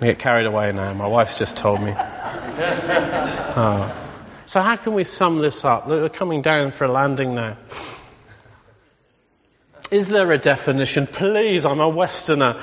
I 0.00 0.06
get 0.06 0.18
carried 0.18 0.46
away 0.46 0.72
now. 0.72 0.92
My 0.94 1.06
wife's 1.06 1.38
just 1.38 1.56
told 1.56 1.80
me. 1.80 1.94
Oh. 3.52 4.09
So 4.50 4.60
how 4.60 4.74
can 4.74 4.94
we 4.94 5.04
sum 5.04 5.38
this 5.38 5.64
up? 5.64 5.86
We're 5.86 6.08
coming 6.08 6.42
down 6.42 6.72
for 6.72 6.82
a 6.86 6.90
landing 6.90 7.36
now. 7.36 7.56
Is 9.92 10.08
there 10.08 10.32
a 10.32 10.38
definition? 10.38 11.06
Please, 11.06 11.64
I'm 11.64 11.78
a 11.78 11.88
Westerner. 11.88 12.56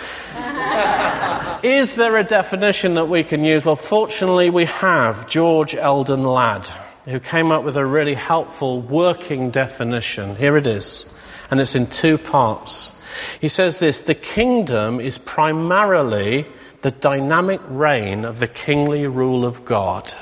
Is 1.63 1.95
there 1.95 2.17
a 2.17 2.25
definition 2.25 2.95
that 2.95 3.07
we 3.07 3.23
can 3.23 3.45
use? 3.45 3.63
Well, 3.63 3.77
fortunately, 3.77 4.49
we 4.49 4.65
have 4.65 5.29
George 5.29 5.75
Eldon 5.75 6.25
Ladd, 6.25 6.67
who 7.05 7.21
came 7.21 7.51
up 7.51 7.63
with 7.63 7.77
a 7.77 7.85
really 7.85 8.15
helpful 8.15 8.81
working 8.81 9.51
definition. 9.51 10.35
Here 10.35 10.57
it 10.57 10.67
is. 10.67 11.05
And 11.49 11.57
it's 11.61 11.75
in 11.75 11.87
two 11.87 12.17
parts. 12.17 12.91
He 13.39 13.47
says 13.47 13.79
this 13.79 14.01
the 14.01 14.13
kingdom 14.13 14.99
is 14.99 15.17
primarily 15.17 16.47
the 16.81 16.91
dynamic 16.91 17.61
reign 17.69 18.25
of 18.25 18.41
the 18.41 18.49
kingly 18.49 19.07
rule 19.07 19.45
of 19.45 19.63
God. 19.63 20.13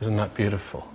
Isn't 0.00 0.16
that 0.16 0.34
beautiful? 0.34 0.86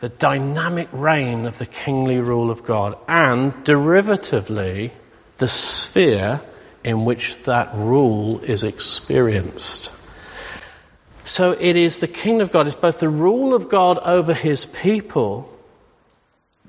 The 0.00 0.08
dynamic 0.08 0.88
reign 0.92 1.46
of 1.46 1.58
the 1.58 1.66
kingly 1.66 2.18
rule 2.18 2.50
of 2.50 2.64
God 2.64 2.98
and 3.08 3.52
derivatively 3.64 4.90
the 5.38 5.48
sphere 5.48 6.40
in 6.84 7.04
which 7.04 7.42
that 7.44 7.74
rule 7.74 8.40
is 8.40 8.62
experienced. 8.62 9.90
So 11.24 11.52
it 11.52 11.76
is 11.76 11.98
the 11.98 12.06
kingdom 12.06 12.42
of 12.42 12.52
God, 12.52 12.66
it's 12.66 12.76
both 12.76 13.00
the 13.00 13.08
rule 13.08 13.54
of 13.54 13.70
God 13.70 13.98
over 13.98 14.34
his 14.34 14.66
people, 14.66 15.50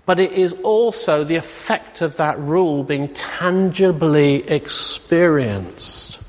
but 0.05 0.19
it 0.19 0.31
is 0.31 0.53
also 0.63 1.25
the 1.25 1.35
effect 1.35 2.01
of 2.01 2.17
that 2.17 2.39
rule 2.39 2.83
being 2.83 3.13
tangibly 3.13 4.47
experienced. 4.47 6.19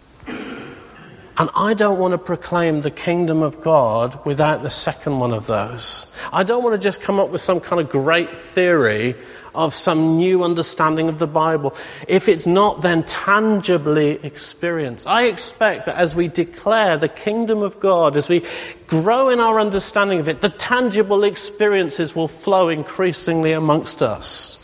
And 1.38 1.50
I 1.54 1.74
don't 1.74 1.98
want 1.98 2.12
to 2.12 2.18
proclaim 2.18 2.80
the 2.80 2.90
kingdom 2.90 3.42
of 3.42 3.60
God 3.60 4.24
without 4.24 4.62
the 4.62 4.70
second 4.70 5.18
one 5.18 5.34
of 5.34 5.46
those. 5.46 6.06
I 6.32 6.44
don't 6.44 6.64
want 6.64 6.80
to 6.80 6.82
just 6.82 7.02
come 7.02 7.20
up 7.20 7.28
with 7.28 7.42
some 7.42 7.60
kind 7.60 7.78
of 7.78 7.90
great 7.90 8.38
theory 8.38 9.16
of 9.54 9.74
some 9.74 10.16
new 10.16 10.44
understanding 10.44 11.08
of 11.08 11.18
the 11.18 11.26
Bible 11.26 11.74
if 12.08 12.30
it's 12.30 12.46
not 12.46 12.80
then 12.80 13.02
tangibly 13.02 14.18
experienced. 14.22 15.06
I 15.06 15.24
expect 15.24 15.86
that 15.86 15.96
as 15.96 16.14
we 16.14 16.28
declare 16.28 16.96
the 16.96 17.08
kingdom 17.08 17.62
of 17.62 17.80
God, 17.80 18.16
as 18.16 18.30
we 18.30 18.46
grow 18.86 19.28
in 19.28 19.38
our 19.38 19.60
understanding 19.60 20.20
of 20.20 20.28
it, 20.28 20.40
the 20.40 20.48
tangible 20.48 21.24
experiences 21.24 22.16
will 22.16 22.28
flow 22.28 22.70
increasingly 22.70 23.52
amongst 23.52 24.02
us. 24.02 24.58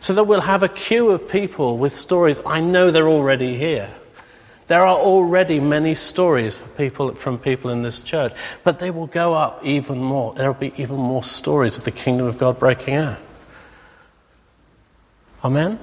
So 0.00 0.14
that 0.14 0.24
we'll 0.24 0.40
have 0.40 0.64
a 0.64 0.68
queue 0.68 1.10
of 1.10 1.28
people 1.28 1.78
with 1.78 1.94
stories. 1.94 2.40
I 2.44 2.60
know 2.60 2.90
they're 2.90 3.08
already 3.08 3.56
here. 3.56 3.92
There 4.68 4.82
are 4.82 4.98
already 4.98 5.60
many 5.60 5.94
stories 5.94 6.62
people, 6.76 7.14
from 7.14 7.38
people 7.38 7.70
in 7.70 7.82
this 7.82 8.02
church, 8.02 8.34
but 8.64 8.78
they 8.78 8.90
will 8.90 9.06
go 9.06 9.32
up 9.32 9.64
even 9.64 9.98
more. 9.98 10.34
There 10.34 10.52
will 10.52 10.60
be 10.60 10.74
even 10.76 10.96
more 10.96 11.22
stories 11.22 11.78
of 11.78 11.84
the 11.84 11.90
kingdom 11.90 12.26
of 12.26 12.36
God 12.36 12.58
breaking 12.58 12.94
out. 12.94 13.18
Amen? 15.42 15.78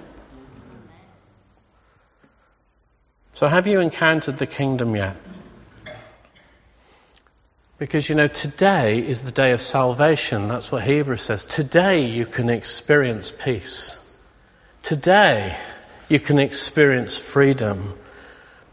So, 3.34 3.48
have 3.48 3.66
you 3.66 3.80
encountered 3.80 4.38
the 4.38 4.48
kingdom 4.48 4.96
yet? 4.96 5.18
Because 7.80 8.08
you 8.08 8.16
know, 8.16 8.28
today 8.28 9.00
is 9.00 9.24
the 9.24 9.32
day 9.32 9.52
of 9.52 9.62
salvation. 9.62 10.48
That's 10.48 10.72
what 10.72 10.84
Hebrews 10.84 11.24
says. 11.24 11.44
Today 11.44 12.06
you 12.06 12.26
can 12.26 12.50
experience 12.50 13.32
peace. 13.32 13.98
Today 14.84 15.58
you 16.08 16.20
can 16.20 16.38
experience 16.40 17.18
freedom. 17.18 17.98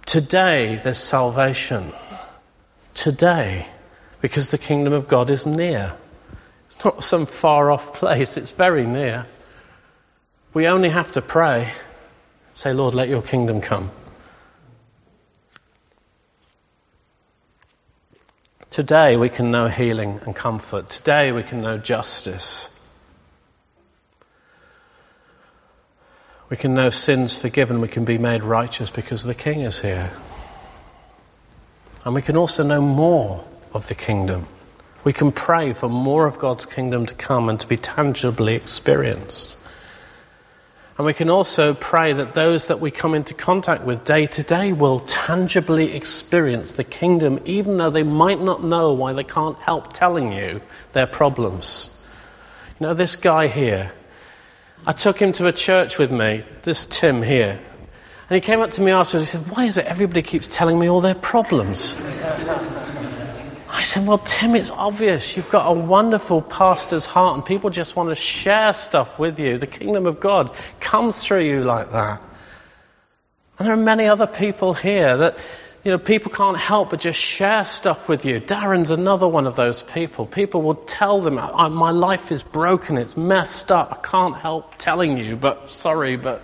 Today 0.07 0.77
there's 0.83 0.99
salvation. 0.99 1.93
Today. 2.95 3.67
Because 4.21 4.51
the 4.51 4.59
kingdom 4.59 4.93
of 4.93 5.09
God 5.09 5.31
is 5.31 5.47
near. 5.47 5.95
It's 6.67 6.85
not 6.85 7.03
some 7.03 7.27
far 7.27 7.71
off 7.71 7.95
place, 7.95 8.37
it's 8.37 8.53
very 8.53 8.87
near. 8.87 9.27
We 10.55 10.69
only 10.69 10.91
have 10.91 11.13
to 11.13 11.23
pray. 11.23 11.73
Say, 12.55 12.73
Lord, 12.73 12.95
let 12.95 13.09
your 13.09 13.23
kingdom 13.23 13.61
come. 13.61 13.91
Today 18.71 19.17
we 19.19 19.29
can 19.29 19.51
know 19.51 19.69
healing 19.69 20.21
and 20.25 20.35
comfort. 20.35 20.89
Today 20.89 21.33
we 21.33 21.43
can 21.43 21.61
know 21.61 21.77
justice. 21.77 22.72
We 26.53 26.59
can 26.59 26.75
know 26.75 26.91
sins 26.91 27.35
forgiven. 27.35 27.81
We 27.81 27.89
can 27.89 28.05
be 28.05 28.19
made 28.19 28.43
righteous 28.43 28.91
because 28.91 29.25
the 29.25 29.33
King 29.33 29.63
is 29.63 29.81
here. 29.81 30.11
And 32.05 32.15
we 32.15 32.21
can 32.21 32.37
also 32.37 32.63
know 32.63 32.83
more 32.83 33.43
of 33.73 33.89
the 33.89 33.95
kingdom. 33.95 34.47
We 35.03 35.15
can 35.15 35.33
pray 35.33 35.73
for 35.73 35.89
more 35.89 36.27
of 36.27 36.39
God's 36.39 36.67
kingdom 36.67 37.07
to 37.07 37.15
come 37.15 37.49
and 37.49 37.59
to 37.59 37.67
be 37.67 37.79
tangibly 37.79 38.55
experienced. 38.55 39.57
And 40.99 41.07
we 41.07 41.15
can 41.15 41.31
also 41.31 41.73
pray 41.73 42.13
that 42.13 42.35
those 42.35 42.67
that 42.67 42.81
we 42.81 42.91
come 42.91 43.15
into 43.15 43.33
contact 43.33 43.85
with 43.85 44.05
day 44.05 44.27
to 44.27 44.43
day 44.43 44.75
will 44.75 45.01
tangibly 45.01 45.95
experience 45.95 46.73
the 46.73 46.85
kingdom, 46.85 47.41
even 47.47 47.79
though 47.79 47.89
they 47.89 48.03
might 48.03 48.43
not 48.43 48.63
know 48.63 48.93
why 48.93 49.15
they 49.15 49.25
can't 49.25 49.57
help 49.57 49.95
telling 49.95 50.33
you 50.33 50.61
their 50.93 51.07
problems. 51.07 51.89
You 52.79 52.89
know, 52.89 52.93
this 52.93 53.17
guy 53.17 53.47
here, 53.47 53.91
I 54.85 54.93
took 54.93 55.19
him 55.19 55.33
to 55.35 55.47
a 55.47 55.53
church 55.53 55.99
with 55.99 56.11
me, 56.11 56.45
this 56.63 56.87
Tim 56.87 57.23
here. 57.23 57.61
And 58.29 58.35
he 58.35 58.41
came 58.41 58.61
up 58.61 58.73
to 58.73 58.81
me 58.81 58.91
afterwards, 58.91 59.31
he 59.31 59.39
said, 59.39 59.49
Why 59.55 59.67
is 59.67 59.79
it 59.79 59.87
everybody 59.87 60.23
keeps 60.23 60.49
telling 60.49 60.79
me 60.79 60.89
all 60.89 61.01
their 61.01 61.15
problems? 61.15 61.97
I 63.69 63.83
said, 63.83 64.07
Well, 64.07 64.19
Tim, 64.19 64.57
it's 64.57 64.71
obvious. 64.71 65.37
You've 65.37 65.51
got 65.51 65.69
a 65.69 65.73
wonderful 65.73 66.43
pastor's 66.43 67.07
heart, 67.07 67.37
and 67.37 67.47
people 67.47 67.71
just 67.71 67.95
want 67.95 68.09
to 68.09 68.17
share 68.17 68.73
stuff 68.73 69.19
with 69.19 69.39
you. 69.39 69.59
The 69.59 69.67
kingdom 69.69 70.07
of 70.07 70.19
God 70.19 70.55
comes 70.81 71.23
through 71.23 71.43
you 71.43 71.63
like 71.63 71.93
that. 71.93 72.23
And 73.59 73.69
there 73.69 73.75
are 73.75 73.77
many 73.77 74.07
other 74.07 74.27
people 74.27 74.75
here 74.75 75.17
that 75.17 75.39
you 75.85 75.91
know, 75.91 75.99
people 75.99 76.31
can't 76.31 76.57
help 76.57 76.91
but 76.91 77.01
just 77.01 77.19
share 77.19 77.65
stuff 77.65 78.09
with 78.09 78.25
you. 78.25 78.41
Darren's 78.41 78.91
another 78.91 79.27
one 79.27 79.49
of 79.49 79.57
those 79.57 79.83
people. 79.83 80.27
People 80.27 80.63
will 80.63 80.77
tell 80.77 81.21
them, 81.21 81.35
my 81.35 81.91
life 81.91 82.31
is 82.31 82.43
broken, 82.43 82.99
it's 82.99 83.17
messed 83.17 83.73
up, 83.73 83.93
I 83.93 83.97
can't 83.97 84.37
help 84.37 84.79
telling 84.79 85.19
you, 85.19 85.37
but 85.37 85.71
sorry, 85.71 86.17
but 86.17 86.43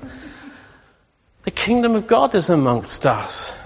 the 1.45 1.53
kingdom 1.53 1.95
of 1.95 2.09
God 2.09 2.35
is 2.35 2.51
amongst 2.51 3.07
us. 3.07 3.57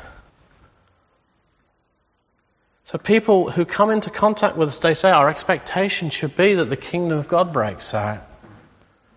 So 2.84 2.98
people 2.98 3.50
who 3.50 3.64
come 3.64 3.90
into 3.90 4.10
contact 4.10 4.58
with 4.58 4.68
us 4.68 4.78
day 4.78 4.92
to 4.92 5.00
day, 5.00 5.10
our 5.10 5.30
expectation 5.30 6.10
should 6.10 6.36
be 6.36 6.56
that 6.56 6.68
the 6.68 6.76
kingdom 6.76 7.18
of 7.18 7.28
God 7.28 7.54
breaks 7.54 7.94
out. 7.94 8.20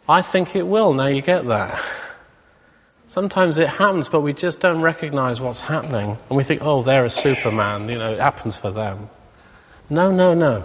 I 0.07 0.21
think 0.21 0.55
it 0.55 0.65
will, 0.65 0.93
now 0.93 1.07
you 1.07 1.21
get 1.21 1.45
that. 1.47 1.83
Sometimes 3.07 3.57
it 3.59 3.67
happens, 3.67 4.09
but 4.09 4.21
we 4.21 4.33
just 4.33 4.59
don't 4.59 4.81
recognize 4.81 5.39
what's 5.39 5.61
happening. 5.61 6.17
And 6.29 6.37
we 6.37 6.43
think, 6.43 6.61
oh, 6.63 6.81
they're 6.81 7.05
a 7.05 7.09
superman, 7.09 7.87
you 7.89 7.97
know, 7.97 8.13
it 8.13 8.19
happens 8.19 8.57
for 8.57 8.71
them. 8.71 9.09
No, 9.89 10.11
no, 10.11 10.33
no. 10.33 10.63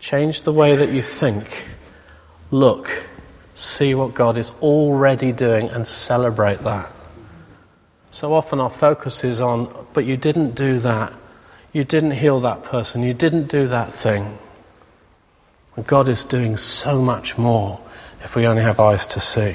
Change 0.00 0.42
the 0.42 0.52
way 0.52 0.76
that 0.76 0.90
you 0.90 1.02
think. 1.02 1.64
Look, 2.50 2.90
see 3.54 3.94
what 3.94 4.14
God 4.14 4.36
is 4.36 4.50
already 4.60 5.32
doing 5.32 5.68
and 5.68 5.86
celebrate 5.86 6.58
that. 6.64 6.90
So 8.10 8.34
often 8.34 8.60
our 8.60 8.70
focus 8.70 9.24
is 9.24 9.40
on, 9.40 9.86
but 9.92 10.04
you 10.04 10.16
didn't 10.16 10.54
do 10.54 10.80
that. 10.80 11.12
You 11.72 11.84
didn't 11.84 12.10
heal 12.10 12.40
that 12.40 12.64
person. 12.64 13.02
You 13.02 13.14
didn't 13.14 13.46
do 13.46 13.68
that 13.68 13.92
thing. 13.92 14.36
And 15.76 15.86
God 15.86 16.08
is 16.08 16.24
doing 16.24 16.56
so 16.56 17.00
much 17.00 17.38
more 17.38 17.80
if 18.22 18.36
we 18.36 18.46
only 18.46 18.62
have 18.62 18.80
eyes 18.80 19.06
to 19.08 19.20
see. 19.20 19.54